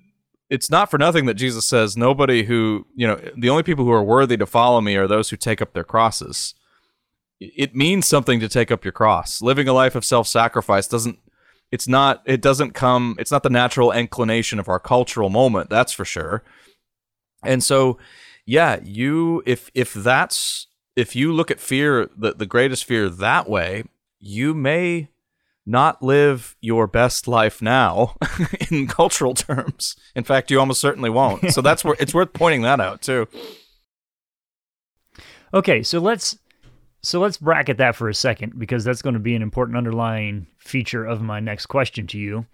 [0.50, 3.90] it's not for nothing that Jesus says, nobody who, you know, the only people who
[3.92, 6.54] are worthy to follow me are those who take up their crosses.
[7.40, 9.40] It means something to take up your cross.
[9.40, 11.18] Living a life of self sacrifice doesn't,
[11.70, 15.92] it's not, it doesn't come, it's not the natural inclination of our cultural moment, that's
[15.92, 16.42] for sure.
[17.44, 17.98] And so,
[18.44, 23.48] yeah, you, if, if that's, if you look at fear, the, the greatest fear that
[23.48, 23.84] way,
[24.18, 25.08] you may
[25.68, 28.16] not live your best life now
[28.70, 29.94] in cultural terms.
[30.16, 31.52] In fact, you almost certainly won't.
[31.52, 33.28] So that's where it's worth pointing that out too.
[35.52, 36.38] Okay, so let's
[37.08, 40.46] so let's bracket that for a second because that's going to be an important underlying
[40.58, 42.44] feature of my next question to you,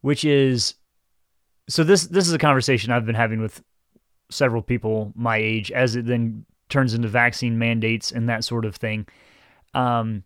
[0.00, 0.76] which is
[1.68, 3.62] so this this is a conversation I've been having with
[4.30, 8.76] several people my age as it then turns into vaccine mandates and that sort of
[8.76, 9.06] thing.
[9.74, 10.24] Um,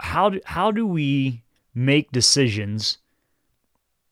[0.00, 1.42] how do, how do we
[1.74, 2.96] make decisions?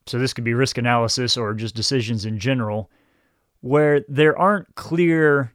[0.05, 2.91] So this could be risk analysis or just decisions in general,
[3.63, 5.55] where there aren't clear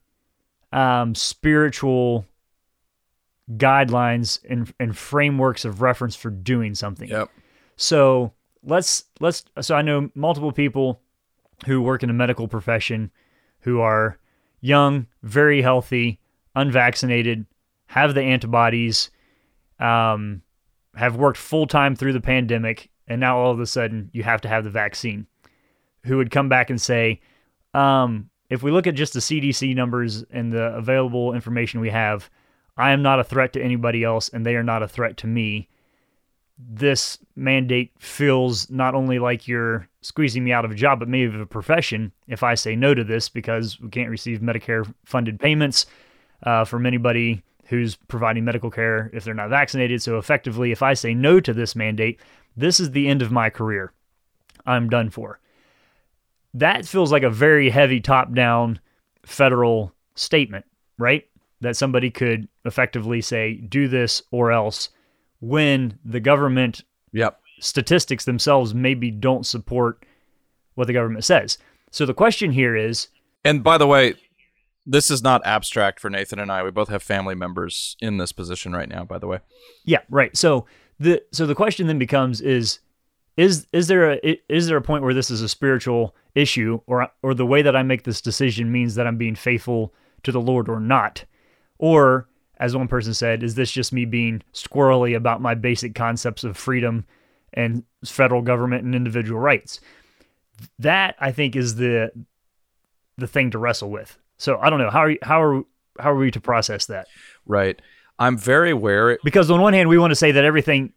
[0.72, 2.26] um, spiritual
[3.58, 7.10] guidelines and, and frameworks of reference for doing something.
[7.10, 7.30] Yep.
[7.76, 11.02] So let's let's so I know multiple people
[11.66, 13.12] who work in the medical profession
[13.62, 14.18] who are
[14.62, 16.20] young, very healthy,
[16.56, 17.46] unvaccinated,
[17.88, 19.10] have the antibodies,
[19.80, 20.42] um,
[20.96, 24.42] have worked full time through the pandemic, and now all of a sudden you have
[24.42, 25.28] to have the vaccine,
[26.04, 27.20] who would come back and say,
[27.74, 32.30] um, if we look at just the CDC numbers and the available information we have,
[32.78, 35.28] I am not a threat to anybody else, and they are not a threat to
[35.28, 35.70] me.
[36.58, 41.34] This mandate feels not only like you're squeezing me out of a job, but maybe
[41.34, 45.40] of a profession if I say no to this because we can't receive Medicare funded
[45.40, 45.86] payments
[46.44, 50.02] uh, from anybody who's providing medical care if they're not vaccinated.
[50.02, 52.20] So effectively, if I say no to this mandate,
[52.58, 53.94] this is the end of my career.
[54.66, 55.40] I'm done for.
[56.54, 58.80] That feels like a very heavy top down
[59.24, 60.66] federal statement,
[60.98, 61.28] right?
[61.62, 64.90] That somebody could effectively say, do this or else
[65.40, 67.40] when the government yep.
[67.60, 70.06] statistics themselves maybe don't support
[70.76, 71.58] what the government says.
[71.92, 73.08] So the question here is
[73.44, 74.16] And by the way,
[74.86, 76.64] this is not abstract for Nathan and I.
[76.64, 79.40] We both have family members in this position right now, by the way.
[79.86, 80.36] Yeah, right.
[80.36, 80.66] So
[81.00, 82.80] the so the question then becomes is
[83.38, 87.10] is is there a is there a point where this is a spiritual issue or
[87.24, 90.42] or the way that I make this decision means that I'm being faithful to the
[90.42, 91.26] Lord or not?
[91.78, 96.44] Or as one person said, is this just me being squirrely about my basic concepts
[96.44, 97.06] of freedom
[97.54, 99.80] and federal government and individual rights?
[100.80, 102.12] That I think is the
[103.18, 104.18] the thing to wrestle with.
[104.38, 105.64] So I don't know how are you, how are
[106.00, 107.08] how are we to process that?
[107.46, 107.82] Right.
[108.18, 109.18] I'm very aware.
[109.24, 110.92] because on one hand we want to say that everything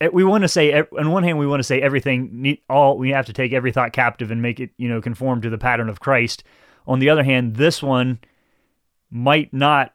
[0.00, 3.10] Eh, we want to say on one hand we want to say everything all we
[3.10, 5.88] have to take every thought captive and make it you know conform to the pattern
[5.88, 6.44] of Christ.
[6.86, 8.18] On the other hand, this one
[9.10, 9.94] might not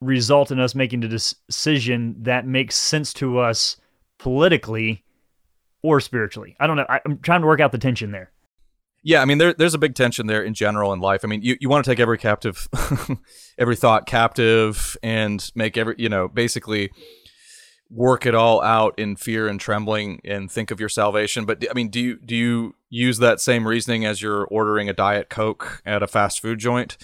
[0.00, 3.76] result in us making a decision that makes sense to us
[4.18, 5.04] politically
[5.82, 6.56] or spiritually.
[6.58, 6.86] I don't know.
[6.88, 8.32] I, I'm trying to work out the tension there.
[9.04, 11.24] Yeah, I mean, there, there's a big tension there in general in life.
[11.24, 12.68] I mean, you, you want to take every captive,
[13.58, 16.90] every thought captive, and make every, you know, basically
[17.92, 21.44] work it all out in fear and trembling and think of your salvation.
[21.44, 24.92] But I mean, do you do you use that same reasoning as you're ordering a
[24.92, 26.96] diet coke at a fast food joint?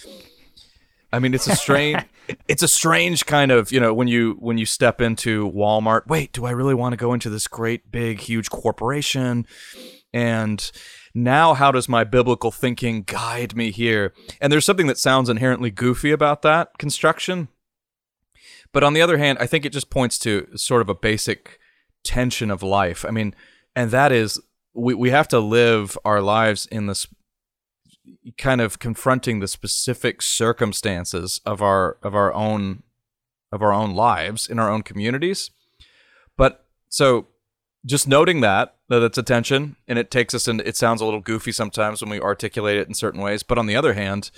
[1.11, 2.03] I mean, it's a strange,
[2.47, 6.07] it's a strange kind of, you know, when you when you step into Walmart.
[6.07, 9.47] Wait, do I really want to go into this great big huge corporation?
[10.11, 10.71] And
[11.13, 14.13] now how does my biblical thinking guide me here?
[14.41, 17.49] And there's something that sounds inherently goofy about that construction.
[18.71, 21.59] But on the other hand, I think it just points to sort of a basic
[22.03, 23.03] tension of life.
[23.05, 23.35] I mean,
[23.75, 24.39] and that is
[24.73, 27.07] we, we have to live our lives in this
[28.37, 32.83] kind of confronting the specific circumstances of our of our own
[33.51, 35.49] of our own lives in our own communities.
[36.37, 37.27] But so
[37.85, 41.05] just noting that that it's a tension and it takes us and it sounds a
[41.05, 44.31] little goofy sometimes when we articulate it in certain ways but on the other hand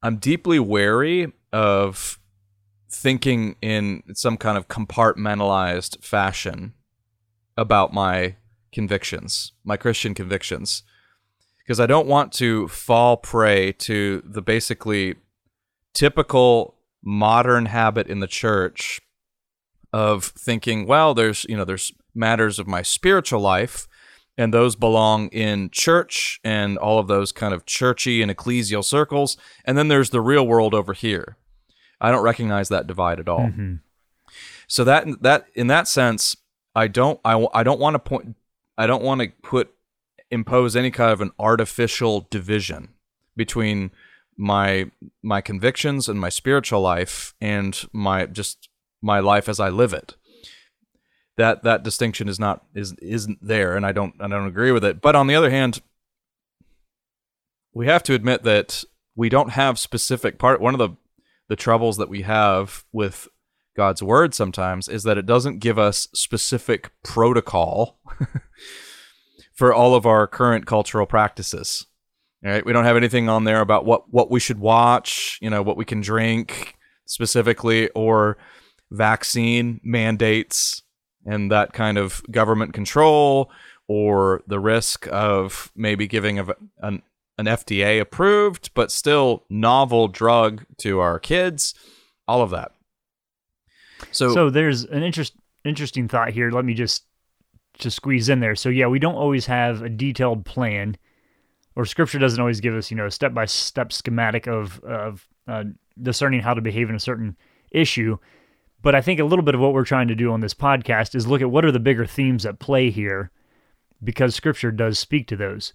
[0.00, 2.19] i'm deeply wary of
[2.90, 6.74] thinking in some kind of compartmentalized fashion
[7.56, 8.36] about my
[8.72, 10.82] convictions my christian convictions
[11.58, 15.14] because i don't want to fall prey to the basically
[15.94, 19.00] typical modern habit in the church
[19.92, 23.88] of thinking, well, there's you know there's matters of my spiritual life,
[24.36, 29.36] and those belong in church and all of those kind of churchy and ecclesial circles,
[29.64, 31.36] and then there's the real world over here.
[32.00, 33.40] I don't recognize that divide at all.
[33.40, 33.76] Mm-hmm.
[34.66, 36.36] So that that in that sense,
[36.74, 38.36] I don't I, I don't want to point
[38.78, 39.74] I don't want to put
[40.30, 42.90] impose any kind of an artificial division
[43.36, 43.90] between
[44.36, 44.90] my
[45.22, 48.68] my convictions and my spiritual life and my just
[49.02, 50.16] my life as I live it.
[51.36, 54.84] That that distinction is not is isn't there, and I don't I don't agree with
[54.84, 55.00] it.
[55.00, 55.80] But on the other hand,
[57.72, 58.84] we have to admit that
[59.14, 60.60] we don't have specific part.
[60.60, 60.96] One of the
[61.50, 63.26] the troubles that we have with
[63.76, 67.98] God's word sometimes is that it doesn't give us specific protocol
[69.52, 71.86] for all of our current cultural practices.
[72.40, 72.64] Right?
[72.64, 75.76] We don't have anything on there about what what we should watch, you know, what
[75.76, 76.76] we can drink
[77.06, 78.38] specifically or
[78.92, 80.82] vaccine mandates
[81.26, 83.50] and that kind of government control
[83.88, 86.46] or the risk of maybe giving a,
[86.78, 87.02] an
[87.40, 91.74] an FDA approved but still novel drug to our kids,
[92.28, 92.72] all of that.
[94.12, 95.34] So, so there's an interest
[95.64, 96.50] interesting thought here.
[96.50, 97.04] Let me just
[97.78, 98.54] to squeeze in there.
[98.54, 100.96] So yeah, we don't always have a detailed plan,
[101.76, 105.26] or Scripture doesn't always give us you know a step by step schematic of of
[105.48, 105.64] uh,
[106.00, 107.36] discerning how to behave in a certain
[107.70, 108.18] issue.
[108.82, 111.14] But I think a little bit of what we're trying to do on this podcast
[111.14, 113.30] is look at what are the bigger themes at play here,
[114.02, 115.74] because Scripture does speak to those.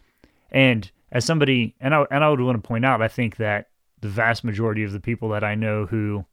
[0.51, 3.69] And as somebody, and I and I would want to point out, I think that
[4.01, 6.25] the vast majority of the people that I know who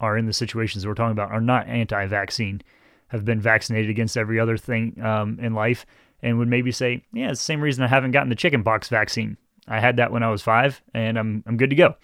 [0.00, 2.62] are in the situations that we're talking about are not anti-vaccine,
[3.08, 5.86] have been vaccinated against every other thing um, in life,
[6.22, 9.36] and would maybe say, yeah, it's the same reason I haven't gotten the chickenpox vaccine.
[9.68, 11.94] I had that when I was five, and I'm I'm good to go.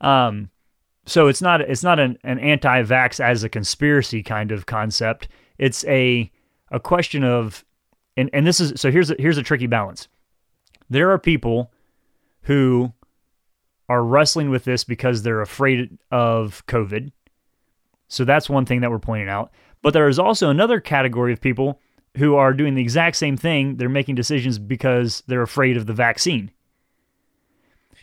[0.00, 0.50] Um,
[1.04, 5.28] so it's not it's not an, an anti-vax as a conspiracy kind of concept.
[5.58, 6.30] It's a
[6.70, 7.64] a question of,
[8.16, 10.08] and and this is so here's a, here's a tricky balance.
[10.88, 11.72] There are people
[12.42, 12.92] who
[13.88, 17.12] are wrestling with this because they're afraid of COVID
[18.08, 19.52] so that's one thing that we're pointing out.
[19.82, 21.80] But there is also another category of people
[22.16, 23.76] who are doing the exact same thing.
[23.76, 26.50] They're making decisions because they're afraid of the vaccine.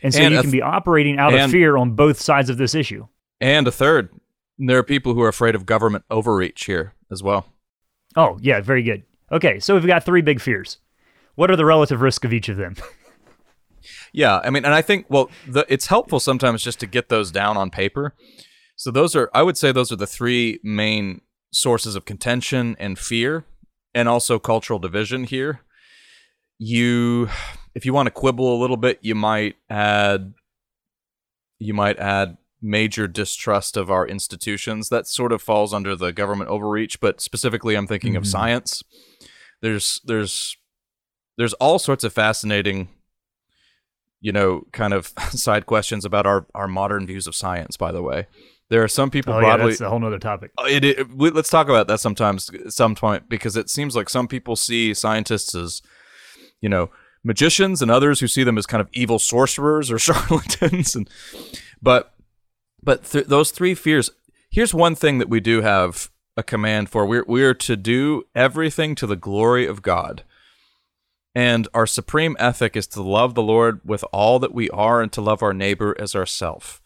[0.02, 2.58] And so and you can th- be operating out of fear on both sides of
[2.58, 3.08] this issue.
[3.40, 4.10] And a third,
[4.60, 7.46] there are people who are afraid of government overreach here as well.
[8.16, 9.04] Oh, yeah, very good.
[9.34, 10.78] Okay, so we've got three big fears.
[11.36, 12.76] What are the relative risks of each of them?
[14.14, 17.32] yeah, I mean, and I think, well, the, it's helpful sometimes just to get those
[17.32, 18.14] down on paper
[18.76, 21.22] so those are, I would say, those are the three main
[21.52, 23.46] sources of contention and fear,
[23.94, 25.62] and also cultural division here.
[26.58, 27.30] You,
[27.76, 30.34] if you want to quibble a little bit, you might add,
[31.60, 34.90] you might add major distrust of our institutions.
[34.90, 38.18] That sort of falls under the government overreach, but specifically, I'm thinking mm-hmm.
[38.20, 38.84] of science.
[39.64, 40.56] There's, there's,
[41.38, 42.90] there's all sorts of fascinating
[44.24, 48.02] you know, kind of side questions about our, our modern views of science, by the
[48.02, 48.26] way.
[48.70, 49.66] There are some people oh, broadly.
[49.66, 50.52] Yeah, that's a whole other topic.
[50.58, 54.28] Uh, it, it, let's talk about that sometimes, some point, because it seems like some
[54.28, 55.82] people see scientists as,
[56.62, 56.90] you know,
[57.24, 60.96] magicians, and others who see them as kind of evil sorcerers or charlatans.
[60.96, 61.10] And
[61.82, 62.14] but
[62.82, 64.10] but th- those three fears.
[64.50, 67.06] Here's one thing that we do have a command for.
[67.06, 70.24] We're we're to do everything to the glory of God.
[71.36, 75.12] And our supreme ethic is to love the Lord with all that we are and
[75.14, 76.82] to love our neighbor as ourself.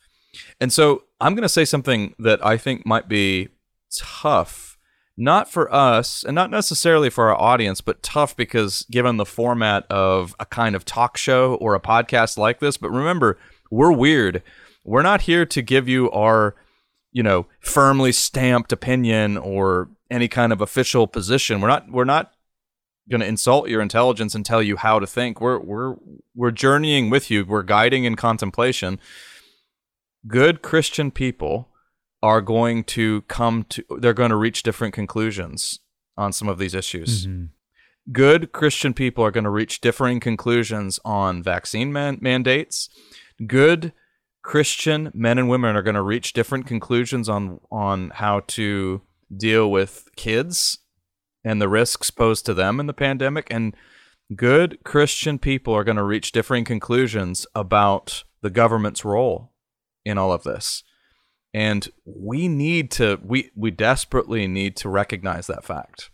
[0.60, 3.50] And so I'm going to say something that I think might be
[3.94, 4.78] tough,
[5.18, 9.86] not for us and not necessarily for our audience, but tough because given the format
[9.90, 12.78] of a kind of talk show or a podcast like this.
[12.78, 13.38] But remember,
[13.70, 14.44] we're weird.
[14.86, 16.56] We're not here to give you our,
[17.18, 21.62] you know, firmly stamped opinion or any kind of official position.
[21.62, 22.34] We're not we're not
[23.10, 25.42] going to insult your intelligence and tell you how to think.
[25.42, 25.96] We're we're
[26.36, 27.46] we're journeying with you.
[27.46, 29.00] We're guiding in contemplation
[30.28, 31.70] good Christian people
[32.22, 35.80] are going to come to, they're going to reach different conclusions
[36.18, 37.28] on some of these issues.
[37.28, 37.46] Mm-hmm.
[38.12, 42.90] Good Christian people are going to reach differing conclusions on vaccine man- mandates.
[43.46, 43.94] Good
[44.48, 49.02] Christian men and women are going to reach different conclusions on on how to
[49.36, 50.78] deal with kids
[51.44, 53.76] and the risks posed to them in the pandemic and
[54.38, 59.52] good Christian people are going to reach differing conclusions about the government's role
[60.06, 60.82] in all of this.
[61.54, 66.10] And we need to we we desperately need to recognize that fact.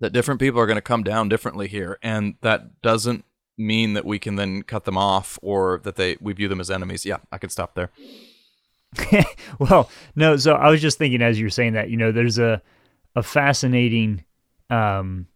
[0.00, 3.24] That different people are going to come down differently here and that doesn't
[3.58, 6.70] mean that we can then cut them off or that they we view them as
[6.70, 7.04] enemies.
[7.06, 7.90] Yeah, I could stop there.
[9.58, 12.62] well, no, so I was just thinking as you're saying that, you know, there's a
[13.14, 14.24] a fascinating
[14.70, 15.26] um,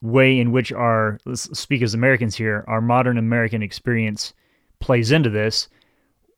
[0.00, 4.34] way in which our let's speak as Americans here, our modern American experience
[4.80, 5.68] plays into this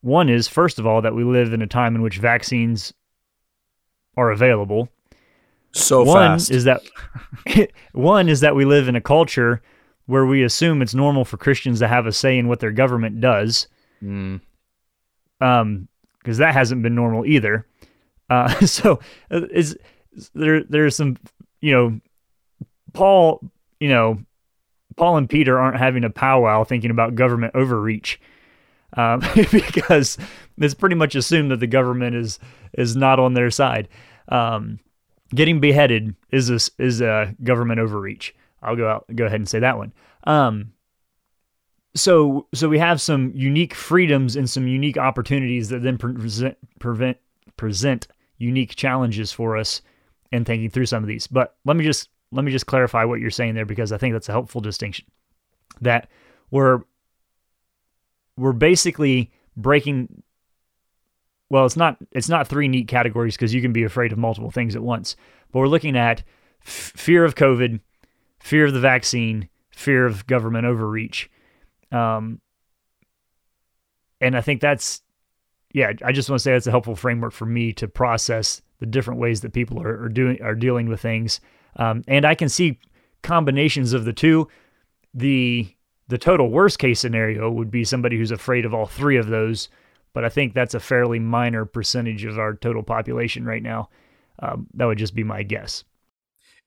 [0.00, 2.92] one is, first of all, that we live in a time in which vaccines
[4.16, 4.88] are available.
[5.72, 6.50] So one fast.
[6.50, 6.82] is that
[7.92, 9.62] one is that we live in a culture
[10.08, 13.20] where we assume it's normal for Christians to have a say in what their government
[13.20, 13.68] does.
[14.02, 14.40] Mm.
[15.40, 15.88] Um,
[16.18, 17.66] because that hasn't been normal either.
[18.30, 19.00] Uh, so
[19.30, 19.78] uh, is
[20.34, 21.18] there there's some
[21.60, 22.00] you know
[22.94, 23.40] Paul
[23.80, 24.18] you know
[24.96, 28.18] Paul and Peter aren't having a powwow thinking about government overreach
[28.96, 29.20] um,
[29.52, 30.16] because
[30.56, 32.38] it's pretty much assumed that the government is
[32.72, 33.88] is not on their side.
[34.28, 34.80] Um,
[35.34, 38.34] getting beheaded is a, is a government overreach.
[38.62, 39.92] I'll go out go ahead and say that one.
[40.24, 40.72] Um,
[41.94, 47.18] so so we have some unique freedoms and some unique opportunities that then present prevent
[47.56, 49.82] present unique challenges for us
[50.30, 51.26] in thinking through some of these.
[51.26, 54.14] But let me just let me just clarify what you're saying there because I think
[54.14, 55.06] that's a helpful distinction.
[55.80, 56.08] That
[56.50, 56.82] we're
[58.36, 60.22] we're basically breaking
[61.50, 64.50] well, it's not it's not three neat categories because you can be afraid of multiple
[64.50, 65.16] things at once.
[65.50, 66.22] But we're looking at
[66.66, 67.80] f- fear of COVID,
[68.48, 71.30] fear of the vaccine, fear of government overreach.
[71.92, 72.40] Um,
[74.22, 75.02] and I think that's,
[75.74, 78.86] yeah, I just want to say that's a helpful framework for me to process the
[78.86, 81.40] different ways that people are, are doing are dealing with things.
[81.76, 82.78] Um, and I can see
[83.22, 84.48] combinations of the two.
[85.12, 85.68] The
[86.08, 89.68] the total worst case scenario would be somebody who's afraid of all three of those,
[90.14, 93.90] but I think that's a fairly minor percentage of our total population right now.
[94.38, 95.84] Um, that would just be my guess.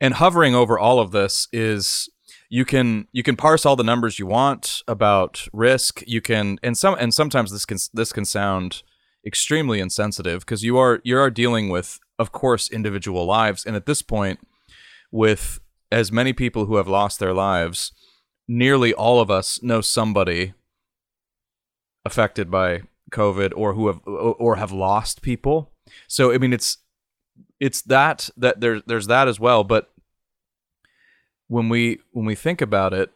[0.01, 2.09] And hovering over all of this is
[2.49, 6.03] you can you can parse all the numbers you want about risk.
[6.07, 8.81] You can and some and sometimes this can this can sound
[9.25, 13.63] extremely insensitive because you are you are dealing with of course individual lives.
[13.63, 14.39] And at this point
[15.11, 15.59] with
[15.91, 17.91] as many people who have lost their lives
[18.47, 20.53] nearly all of us know somebody
[22.03, 22.81] affected by
[23.11, 25.71] covid or who have or have lost people.
[26.07, 26.79] So i mean it's
[27.61, 29.63] it's that that there's there's that as well.
[29.63, 29.90] But
[31.51, 33.11] when we when we think about it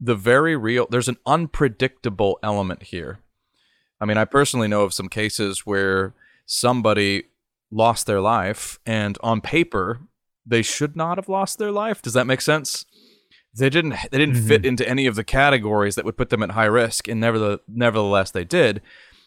[0.00, 3.20] the very real there's an unpredictable element here
[4.00, 6.14] I mean, I personally know of some cases where
[6.46, 7.24] somebody
[7.70, 10.00] lost their life, and on paper,
[10.46, 12.00] they should not have lost their life.
[12.00, 12.86] Does that make sense?
[13.54, 13.96] They didn't.
[14.10, 14.48] They didn't mm-hmm.
[14.48, 17.60] fit into any of the categories that would put them at high risk, and nevertheless,
[17.68, 18.80] nevertheless, they did.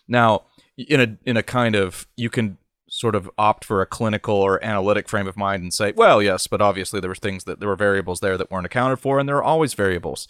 [0.08, 0.46] Now,
[0.78, 2.58] in a in a kind of you can
[3.04, 6.48] sort of opt for a clinical or analytic frame of mind and say, well, yes,
[6.48, 9.28] but obviously there were things that there were variables there that weren't accounted for, and
[9.28, 10.26] there are always variables.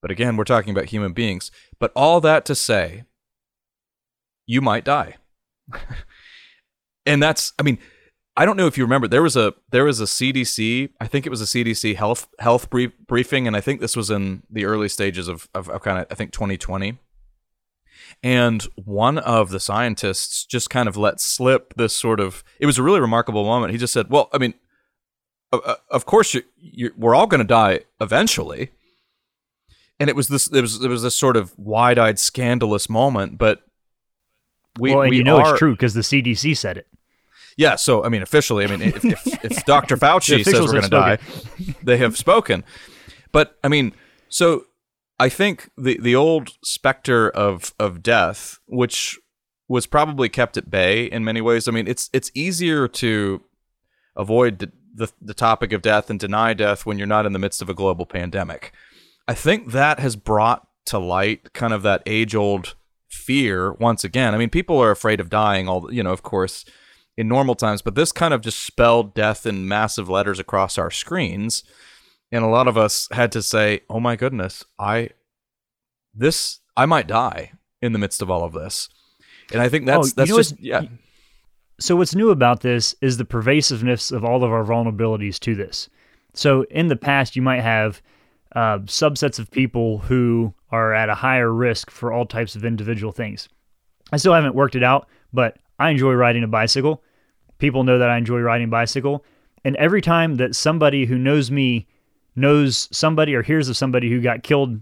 [0.00, 1.50] But again, we're talking about human beings.
[1.78, 3.04] But all that to say
[4.46, 5.16] you might die.
[7.06, 7.76] and that's I mean,
[8.34, 11.26] I don't know if you remember there was a there was a CDC, I think
[11.26, 14.64] it was a CDC health health brief, briefing and I think this was in the
[14.64, 16.98] early stages of of, of kind of I think 2020.
[18.22, 22.78] And one of the scientists just kind of let slip this sort of it was
[22.78, 23.72] a really remarkable moment.
[23.72, 24.54] He just said, "Well, I mean,
[25.52, 28.70] of course you, you we're all going to die eventually."
[29.98, 33.62] And it was this it was it was this sort of wide-eyed scandalous moment, but
[34.78, 36.86] we, well, and we you know are, it's true because the CDC said it.
[37.56, 39.96] Yeah, so I mean, officially, I mean, if, if, if Dr.
[39.96, 41.18] Fauci says we're going to die,
[41.82, 42.64] they have spoken.
[43.32, 43.94] But I mean,
[44.28, 44.66] so
[45.18, 49.18] I think the the old specter of of death, which
[49.68, 51.66] was probably kept at bay in many ways.
[51.66, 53.42] I mean, it's it's easier to
[54.14, 57.62] avoid the the topic of death and deny death when you're not in the midst
[57.62, 58.72] of a global pandemic.
[59.28, 62.74] I think that has brought to light kind of that age old
[63.08, 64.34] fear once again.
[64.34, 66.64] I mean, people are afraid of dying all, you know, of course,
[67.16, 70.90] in normal times, but this kind of just spelled death in massive letters across our
[70.90, 71.64] screens.
[72.32, 75.10] And a lot of us had to say, "Oh my goodness, I
[76.14, 78.88] this I might die in the midst of all of this."
[79.52, 80.82] And I think that's oh, that's just yeah.
[81.78, 85.88] So what's new about this is the pervasiveness of all of our vulnerabilities to this.
[86.32, 88.02] So in the past, you might have
[88.54, 93.12] uh, subsets of people who are at a higher risk for all types of individual
[93.12, 93.48] things.
[94.12, 97.02] I still haven't worked it out, but I enjoy riding a bicycle.
[97.58, 99.24] People know that I enjoy riding a bicycle.
[99.64, 101.86] And every time that somebody who knows me
[102.36, 104.80] knows somebody or hears of somebody who got killed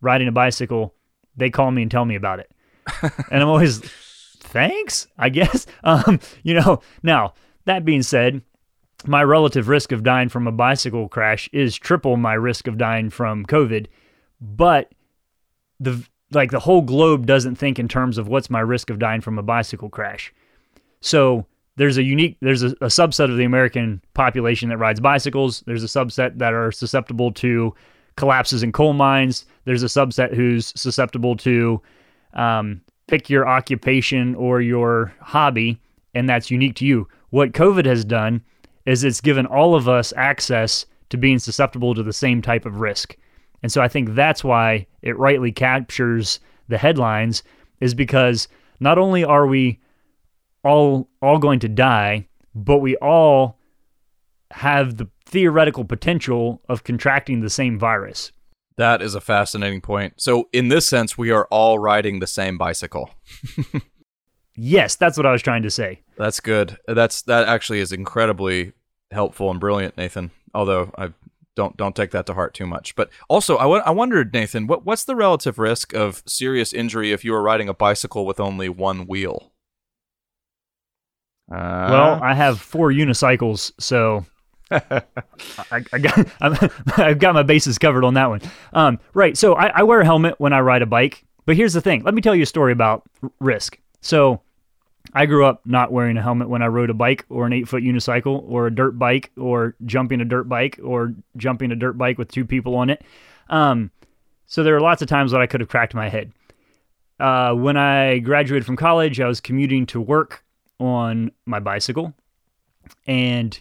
[0.00, 0.94] riding a bicycle,
[1.36, 2.50] they call me and tell me about it.
[3.30, 5.66] and I'm always, thanks, I guess.
[5.84, 7.34] Um, you know, now
[7.64, 8.42] that being said,
[9.06, 13.08] my relative risk of dying from a bicycle crash is triple my risk of dying
[13.10, 13.86] from COVID.
[14.40, 14.92] But
[15.78, 19.20] the like the whole globe doesn't think in terms of what's my risk of dying
[19.20, 20.34] from a bicycle crash.
[21.00, 21.46] So
[21.76, 25.62] there's a unique there's a, a subset of the American population that rides bicycles.
[25.66, 27.74] There's a subset that are susceptible to
[28.16, 29.44] collapses in coal mines.
[29.64, 31.80] There's a subset who's susceptible to
[32.34, 35.80] um, pick your occupation or your hobby,
[36.14, 37.08] and that's unique to you.
[37.30, 38.42] What COVID has done
[38.86, 42.80] is it's given all of us access to being susceptible to the same type of
[42.80, 43.16] risk.
[43.62, 47.42] And so I think that's why it rightly captures the headlines
[47.80, 48.48] is because
[48.80, 49.78] not only are we
[50.66, 53.58] all all going to die, but we all
[54.50, 58.32] have the theoretical potential of contracting the same virus.
[58.76, 60.14] That is a fascinating point.
[60.18, 63.10] So, in this sense, we are all riding the same bicycle.
[64.56, 66.02] yes, that's what I was trying to say.
[66.18, 66.78] That's good.
[66.86, 68.72] That's that actually is incredibly
[69.10, 70.30] helpful and brilliant, Nathan.
[70.54, 71.12] Although I
[71.54, 72.94] don't don't take that to heart too much.
[72.94, 77.12] But also, I, w- I wondered, Nathan, what what's the relative risk of serious injury
[77.12, 79.52] if you are riding a bicycle with only one wheel?
[81.50, 84.26] Uh, well, I have four unicycles, so
[84.70, 85.02] I,
[85.70, 88.40] I, got i have got my bases covered on that one.
[88.72, 89.36] Um, right.
[89.36, 91.24] So I, I, wear a helmet when I ride a bike.
[91.44, 92.02] But here's the thing.
[92.02, 93.04] Let me tell you a story about
[93.38, 93.78] risk.
[94.00, 94.40] So
[95.14, 97.68] I grew up not wearing a helmet when I rode a bike or an eight
[97.68, 101.96] foot unicycle or a dirt bike or jumping a dirt bike or jumping a dirt
[101.96, 103.02] bike with two people on it.
[103.48, 103.92] Um,
[104.46, 106.32] so there are lots of times that I could have cracked my head.
[107.20, 110.44] Uh, when I graduated from college, I was commuting to work
[110.78, 112.12] on my bicycle
[113.06, 113.60] and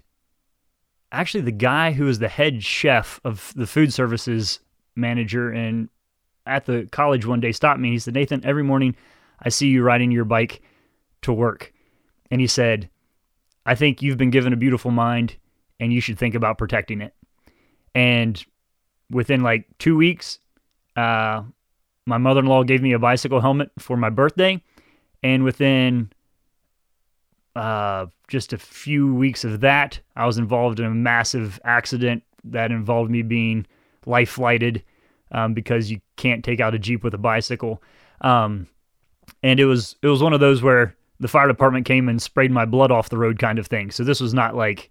[1.12, 4.60] actually the guy who is the head chef of the food services
[4.96, 5.90] manager and
[6.46, 7.90] at the college one day stopped me.
[7.90, 8.96] And he said, Nathan, every morning
[9.42, 10.62] I see you riding your bike
[11.24, 11.74] to work.
[12.32, 12.90] And he said,
[13.66, 15.36] I think you've been given a beautiful mind
[15.80, 17.14] and you should think about protecting it.
[17.94, 18.44] And
[19.10, 20.40] within like two weeks,
[20.96, 21.44] uh,
[22.06, 24.62] my mother in law gave me a bicycle helmet for my birthday.
[25.24, 26.12] And within
[27.56, 32.72] uh, just a few weeks of that, I was involved in a massive accident that
[32.72, 33.66] involved me being
[34.06, 34.84] life flighted
[35.32, 37.82] um, because you can't take out a jeep with a bicycle.
[38.22, 38.68] Um,
[39.42, 42.52] and it was it was one of those where the fire department came and sprayed
[42.52, 43.92] my blood off the road kind of thing.
[43.92, 44.90] So this was not like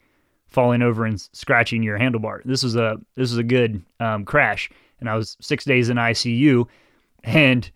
[0.49, 2.43] falling over and scratching your handlebar.
[2.45, 5.97] This was a this was a good um, crash, and I was six days in
[5.97, 6.67] ICU.
[7.23, 7.71] And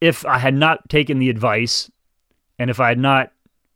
[0.00, 1.90] if I had not taken the advice
[2.58, 3.32] and if I had not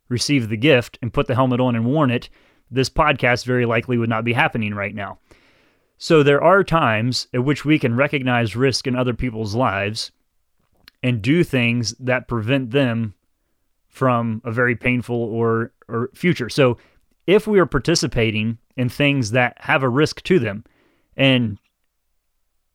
[0.08, 2.28] received the gift and put the helmet on and worn it,
[2.70, 5.18] this podcast very likely would not be happening right now.
[5.98, 10.12] So there are times at which we can recognize risk in other people's lives
[11.02, 13.14] and do things that prevent them
[13.88, 16.48] from a very painful or, or future.
[16.48, 16.78] So
[17.26, 20.64] if we are participating in things that have a risk to them
[21.16, 21.58] and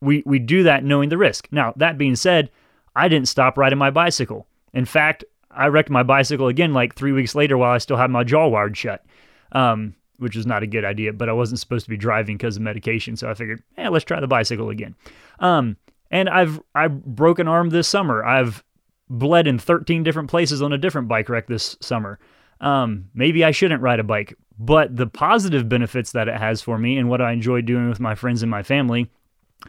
[0.00, 1.48] we we do that knowing the risk.
[1.50, 2.50] Now, that being said,
[2.94, 4.46] I didn't stop riding my bicycle.
[4.72, 5.24] In fact,
[5.56, 8.46] I wrecked my bicycle again like three weeks later while I still had my jaw
[8.46, 9.04] wired shut,
[9.52, 11.12] um, which was not a good idea.
[11.12, 14.04] But I wasn't supposed to be driving because of medication, so I figured, yeah, let's
[14.04, 14.94] try the bicycle again.
[15.40, 15.76] Um,
[16.10, 18.24] and I've I broke an arm this summer.
[18.24, 18.62] I've
[19.08, 22.18] bled in 13 different places on a different bike wreck this summer.
[22.60, 26.78] Um, maybe I shouldn't ride a bike, but the positive benefits that it has for
[26.78, 29.10] me and what I enjoy doing with my friends and my family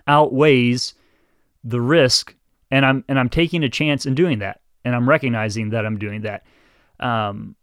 [0.07, 0.93] outweighs
[1.63, 2.35] the risk,
[2.71, 5.99] and I'm and I'm taking a chance in doing that and I'm recognizing that I'm
[5.99, 6.45] doing that.
[7.01, 7.55] Um,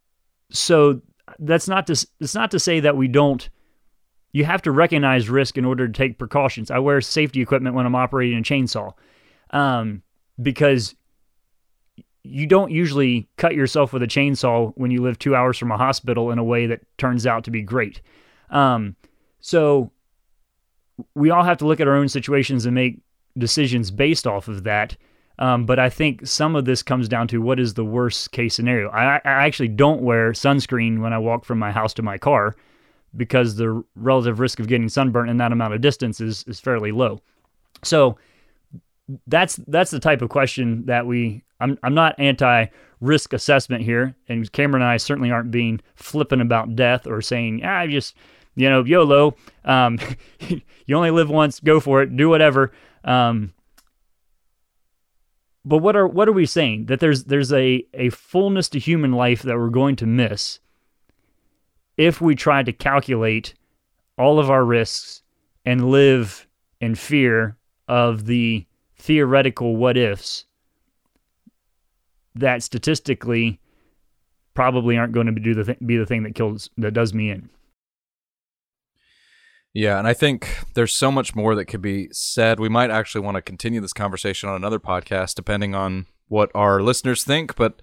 [0.50, 1.00] so
[1.38, 3.48] that's not to it's not to say that we don't.
[4.32, 6.70] You have to recognize risk in order to take precautions.
[6.70, 8.92] I wear safety equipment when I'm operating a chainsaw,
[9.50, 10.02] um,
[10.42, 10.94] because
[12.24, 15.78] you don't usually cut yourself with a chainsaw when you live two hours from a
[15.78, 18.02] hospital in a way that turns out to be great.
[18.50, 18.96] Um,
[19.40, 19.92] so
[21.14, 23.00] we all have to look at our own situations and make
[23.38, 24.96] decisions based off of that.
[25.38, 28.54] Um, but I think some of this comes down to what is the worst case
[28.54, 28.88] scenario.
[28.90, 32.54] I, I actually don't wear sunscreen when I walk from my house to my car
[33.16, 36.92] because the relative risk of getting sunburned in that amount of distance is, is fairly
[36.92, 37.20] low.
[37.82, 38.16] So
[39.26, 42.66] that's that's the type of question that we I'm I'm not anti
[43.00, 47.62] risk assessment here, and Cameron and I certainly aren't being flippant about death or saying
[47.64, 48.14] ah, I just
[48.54, 49.98] you know YOLO, um,
[50.86, 52.72] you only live once, go for it, do whatever.
[53.04, 53.52] Um,
[55.64, 56.86] but what are what are we saying?
[56.86, 60.60] That there's there's a, a fullness to human life that we're going to miss
[61.96, 63.54] if we try to calculate
[64.18, 65.22] all of our risks
[65.64, 66.46] and live
[66.80, 67.56] in fear
[67.88, 70.46] of the theoretical what ifs
[72.34, 73.60] that statistically
[74.54, 77.30] probably aren't going to do the th- be the thing that kills that does me
[77.30, 77.48] in.
[79.74, 82.60] Yeah, and I think there's so much more that could be said.
[82.60, 86.80] We might actually want to continue this conversation on another podcast, depending on what our
[86.80, 87.56] listeners think.
[87.56, 87.82] But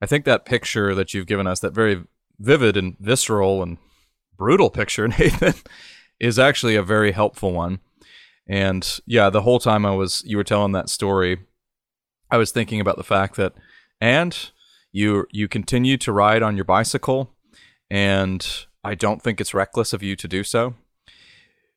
[0.00, 2.04] I think that picture that you've given us, that very
[2.38, 3.78] vivid and visceral and
[4.38, 5.54] brutal picture, Nathan,
[6.20, 7.80] is actually a very helpful one.
[8.46, 11.38] And yeah, the whole time I was, you were telling that story,
[12.30, 13.54] I was thinking about the fact that,
[14.00, 14.50] and
[14.92, 17.34] you you continue to ride on your bicycle,
[17.90, 18.46] and
[18.86, 20.74] I don't think it's reckless of you to do so.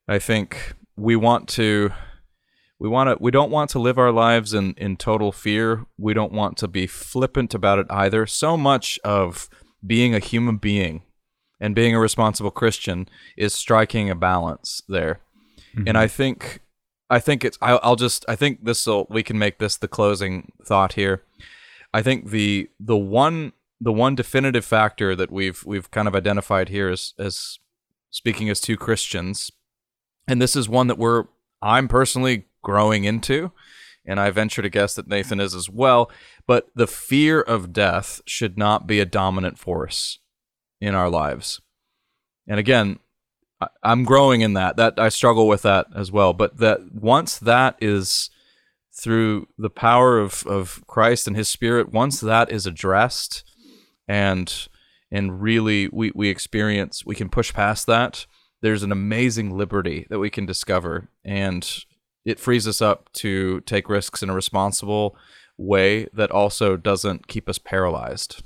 [0.08, 1.92] I think we want to
[2.80, 5.88] we want to we don't want to live our lives in in total fear.
[5.98, 8.28] We don't want to be flippant about it either.
[8.28, 9.50] So much of
[9.86, 11.02] being a human being
[11.60, 15.20] and being a responsible Christian is striking a balance there.
[15.76, 15.88] Mm-hmm.
[15.88, 16.62] And I think
[17.10, 19.88] I think it's I'll, I'll just I think this will we can make this the
[19.88, 21.24] closing thought here.
[21.92, 26.70] I think the the one the one definitive factor that we've we've kind of identified
[26.70, 27.60] here as as
[28.10, 29.52] speaking as two Christians,
[30.28, 31.26] and this is one that we're
[31.62, 33.52] I'm personally growing into,
[34.06, 36.12] and I venture to guess that Nathan is as well.
[36.48, 40.20] But the fear of death should not be a dominant force
[40.82, 41.62] in our lives.
[42.48, 43.00] And again,
[43.84, 44.78] I'm growing in that.
[44.78, 46.34] That I struggle with that as well.
[46.34, 48.30] But that once that is
[48.94, 53.44] through the power of, of Christ and His Spirit, once that is addressed,
[54.10, 54.68] and
[55.12, 58.26] and really we, we experience, we can push past that.
[58.62, 61.68] There's an amazing liberty that we can discover, and
[62.26, 65.16] it frees us up to take risks in a responsible
[65.58, 68.44] way that also doesn't keep us paralyzed.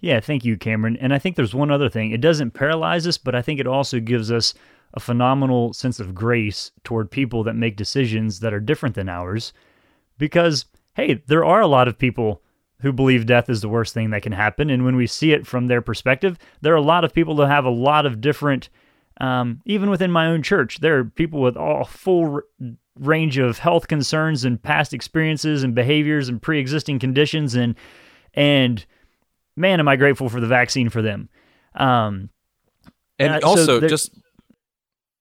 [0.00, 0.96] Yeah, thank you, Cameron.
[0.96, 2.10] And I think there's one other thing.
[2.10, 4.54] It doesn't paralyze us, but I think it also gives us
[4.94, 9.52] a phenomenal sense of grace toward people that make decisions that are different than ours.
[10.16, 10.64] Because,
[10.94, 12.42] hey, there are a lot of people
[12.80, 14.70] who believe death is the worst thing that can happen.
[14.70, 17.48] And when we see it from their perspective, there are a lot of people that
[17.48, 18.68] have a lot of different,
[19.20, 22.44] um, even within my own church, there are people with a full r-
[22.98, 27.54] range of health concerns and past experiences and behaviors and pre existing conditions.
[27.54, 27.74] And,
[28.34, 28.84] and,
[29.56, 31.28] man, am I grateful for the vaccine for them.
[31.74, 32.30] Um,
[33.18, 34.12] and uh, also so just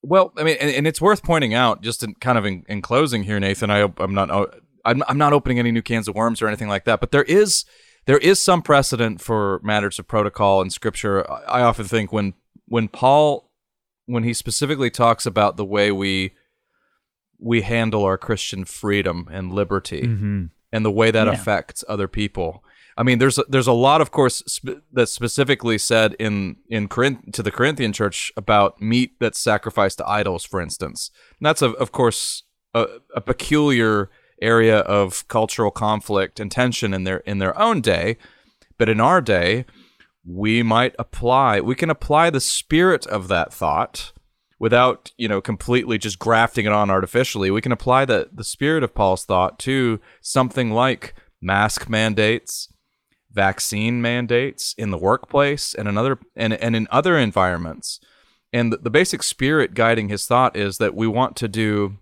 [0.01, 2.81] well, I mean, and, and, it's worth pointing out, just in kind of in, in
[2.81, 3.69] closing here, Nathan.
[3.69, 4.29] I I'm not
[4.89, 7.23] I'm, I'm not opening any new cans of worms or anything like that, but there
[7.23, 7.65] is
[8.05, 11.29] there is some precedent for matters of protocol in Scripture.
[11.31, 12.33] I, I often think when
[12.65, 13.51] when Paul
[14.05, 16.33] when he specifically talks about the way we
[17.37, 20.45] we handle our Christian freedom and liberty mm-hmm.
[20.71, 21.33] and the way that yeah.
[21.33, 22.63] affects other people.
[22.97, 26.87] I mean, there's a, there's a lot, of course, sp- that's specifically said in in
[26.87, 31.11] Corinth to the Corinthian church about meat that's sacrificed to idols, for instance.
[31.39, 34.09] And that's a, of course a, a peculiar
[34.41, 38.17] area of cultural conflict and tension in their in their own day,
[38.77, 39.65] but in our day,
[40.25, 44.11] we might apply we can apply the spirit of that thought
[44.59, 47.51] without you know completely just grafting it on artificially.
[47.51, 52.69] We can apply the the spirit of Paul's thought to something like mask mandates
[53.31, 57.99] vaccine mandates in the workplace and another and, and in other environments.
[58.51, 61.97] And the, the basic spirit guiding his thought is that we want to do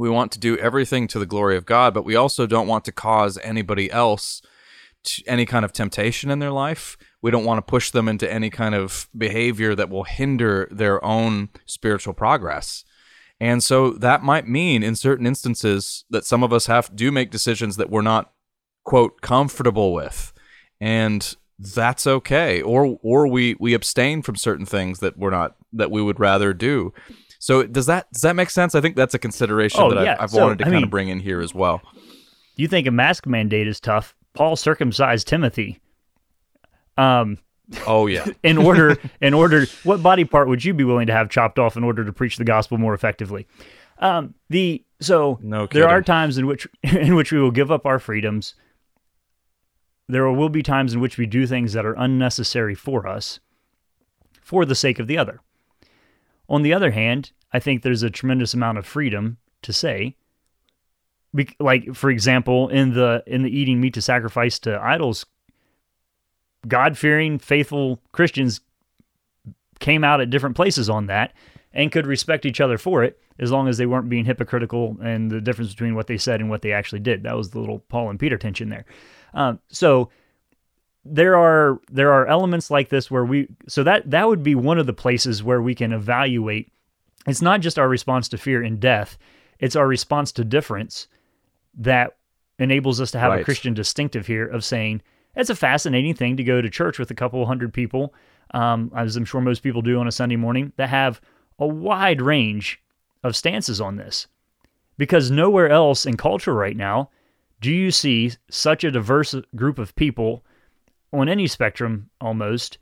[0.00, 2.86] we want to do everything to the glory of God, but we also don't want
[2.86, 4.40] to cause anybody else
[5.26, 6.96] any kind of temptation in their life.
[7.20, 11.04] We don't want to push them into any kind of behavior that will hinder their
[11.04, 12.82] own spiritual progress.
[13.38, 17.30] And so that might mean in certain instances that some of us have do make
[17.30, 18.32] decisions that we're not
[18.84, 20.32] quote comfortable with
[20.80, 25.90] and that's okay or or we we abstain from certain things that we're not that
[25.90, 26.92] we would rather do
[27.40, 28.74] so does that does that make sense?
[28.74, 30.12] I think that's a consideration oh, that yeah.
[30.12, 31.80] I've, I've so, wanted to I kind mean, of bring in here as well.
[32.54, 34.14] You think a mask mandate is tough?
[34.34, 35.80] Paul circumcised timothy.
[36.98, 37.38] Um
[37.86, 38.26] oh yeah.
[38.42, 41.78] in order in order what body part would you be willing to have chopped off
[41.78, 43.46] in order to preach the gospel more effectively?
[43.98, 47.86] Um the so no there are times in which in which we will give up
[47.86, 48.54] our freedoms.
[50.08, 53.40] There will be times in which we do things that are unnecessary for us
[54.42, 55.40] for the sake of the other.
[56.50, 60.16] On the other hand, I think there's a tremendous amount of freedom to say
[61.60, 65.26] like for example in the in the eating meat to sacrifice to idols
[66.66, 68.60] god-fearing faithful Christians
[69.78, 71.32] came out at different places on that
[71.72, 75.30] and could respect each other for it as long as they weren't being hypocritical and
[75.30, 77.22] the difference between what they said and what they actually did.
[77.22, 78.84] That was the little Paul and Peter tension there.
[79.32, 80.10] Um, so
[81.04, 84.78] there are there are elements like this where we so that that would be one
[84.78, 86.70] of the places where we can evaluate.
[87.26, 89.18] It's not just our response to fear and death;
[89.58, 91.08] it's our response to difference
[91.78, 92.16] that
[92.58, 93.40] enables us to have right.
[93.40, 95.00] a Christian distinctive here of saying
[95.34, 98.12] it's a fascinating thing to go to church with a couple hundred people,
[98.52, 101.20] um, as I'm sure most people do on a Sunday morning, that have
[101.58, 102.82] a wide range
[103.22, 104.26] of stances on this.
[104.98, 107.10] Because nowhere else in culture right now
[107.60, 110.44] do you see such a diverse group of people
[111.12, 112.78] on any spectrum almost,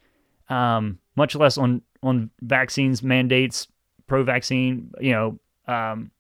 [0.49, 3.69] um, much less on, on vaccines, mandates,
[4.07, 6.11] pro vaccine, you know, um,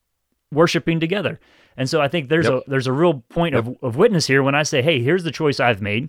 [0.52, 1.38] worshiping together.
[1.76, 2.62] And so I think there's Yep.
[2.66, 5.30] a there's a real point of, of witness here when I say, hey, here's the
[5.30, 6.08] choice I've made,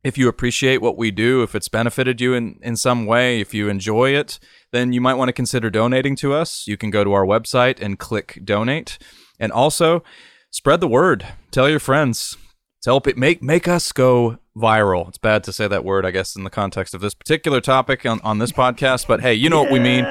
[0.02, 3.54] if you appreciate what we do, if it's benefited you in, in some way, if
[3.54, 4.38] you enjoy it,
[4.72, 6.66] then you might want to consider donating to us.
[6.66, 8.98] You can go to our website and click donate.
[9.40, 10.04] And also,
[10.50, 11.26] spread the word.
[11.50, 12.36] Tell your friends.
[12.82, 15.08] Tell it make make us go viral.
[15.08, 18.04] It's bad to say that word, I guess, in the context of this particular topic
[18.04, 20.04] on, on this podcast, but hey, you know what we mean.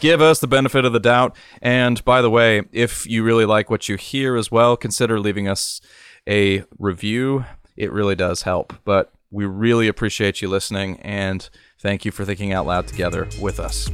[0.00, 1.36] Give us the benefit of the doubt.
[1.60, 5.46] And by the way, if you really like what you hear as well, consider leaving
[5.46, 5.80] us
[6.28, 7.44] a review.
[7.76, 8.72] It really does help.
[8.84, 11.48] But we really appreciate you listening and
[11.78, 13.88] thank you for thinking out loud together with us.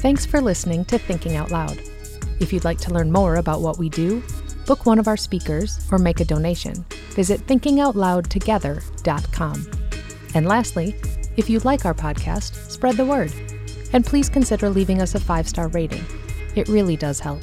[0.00, 1.80] Thanks for listening to Thinking Out Loud.
[2.38, 4.22] If you'd like to learn more about what we do,
[4.66, 9.70] book one of our speakers, or make a donation, visit thinkingoutloudtogether.com.
[10.34, 10.94] And lastly,
[11.36, 13.32] if you like our podcast, spread the word.
[13.92, 16.04] And please consider leaving us a five star rating.
[16.54, 17.42] It really does help.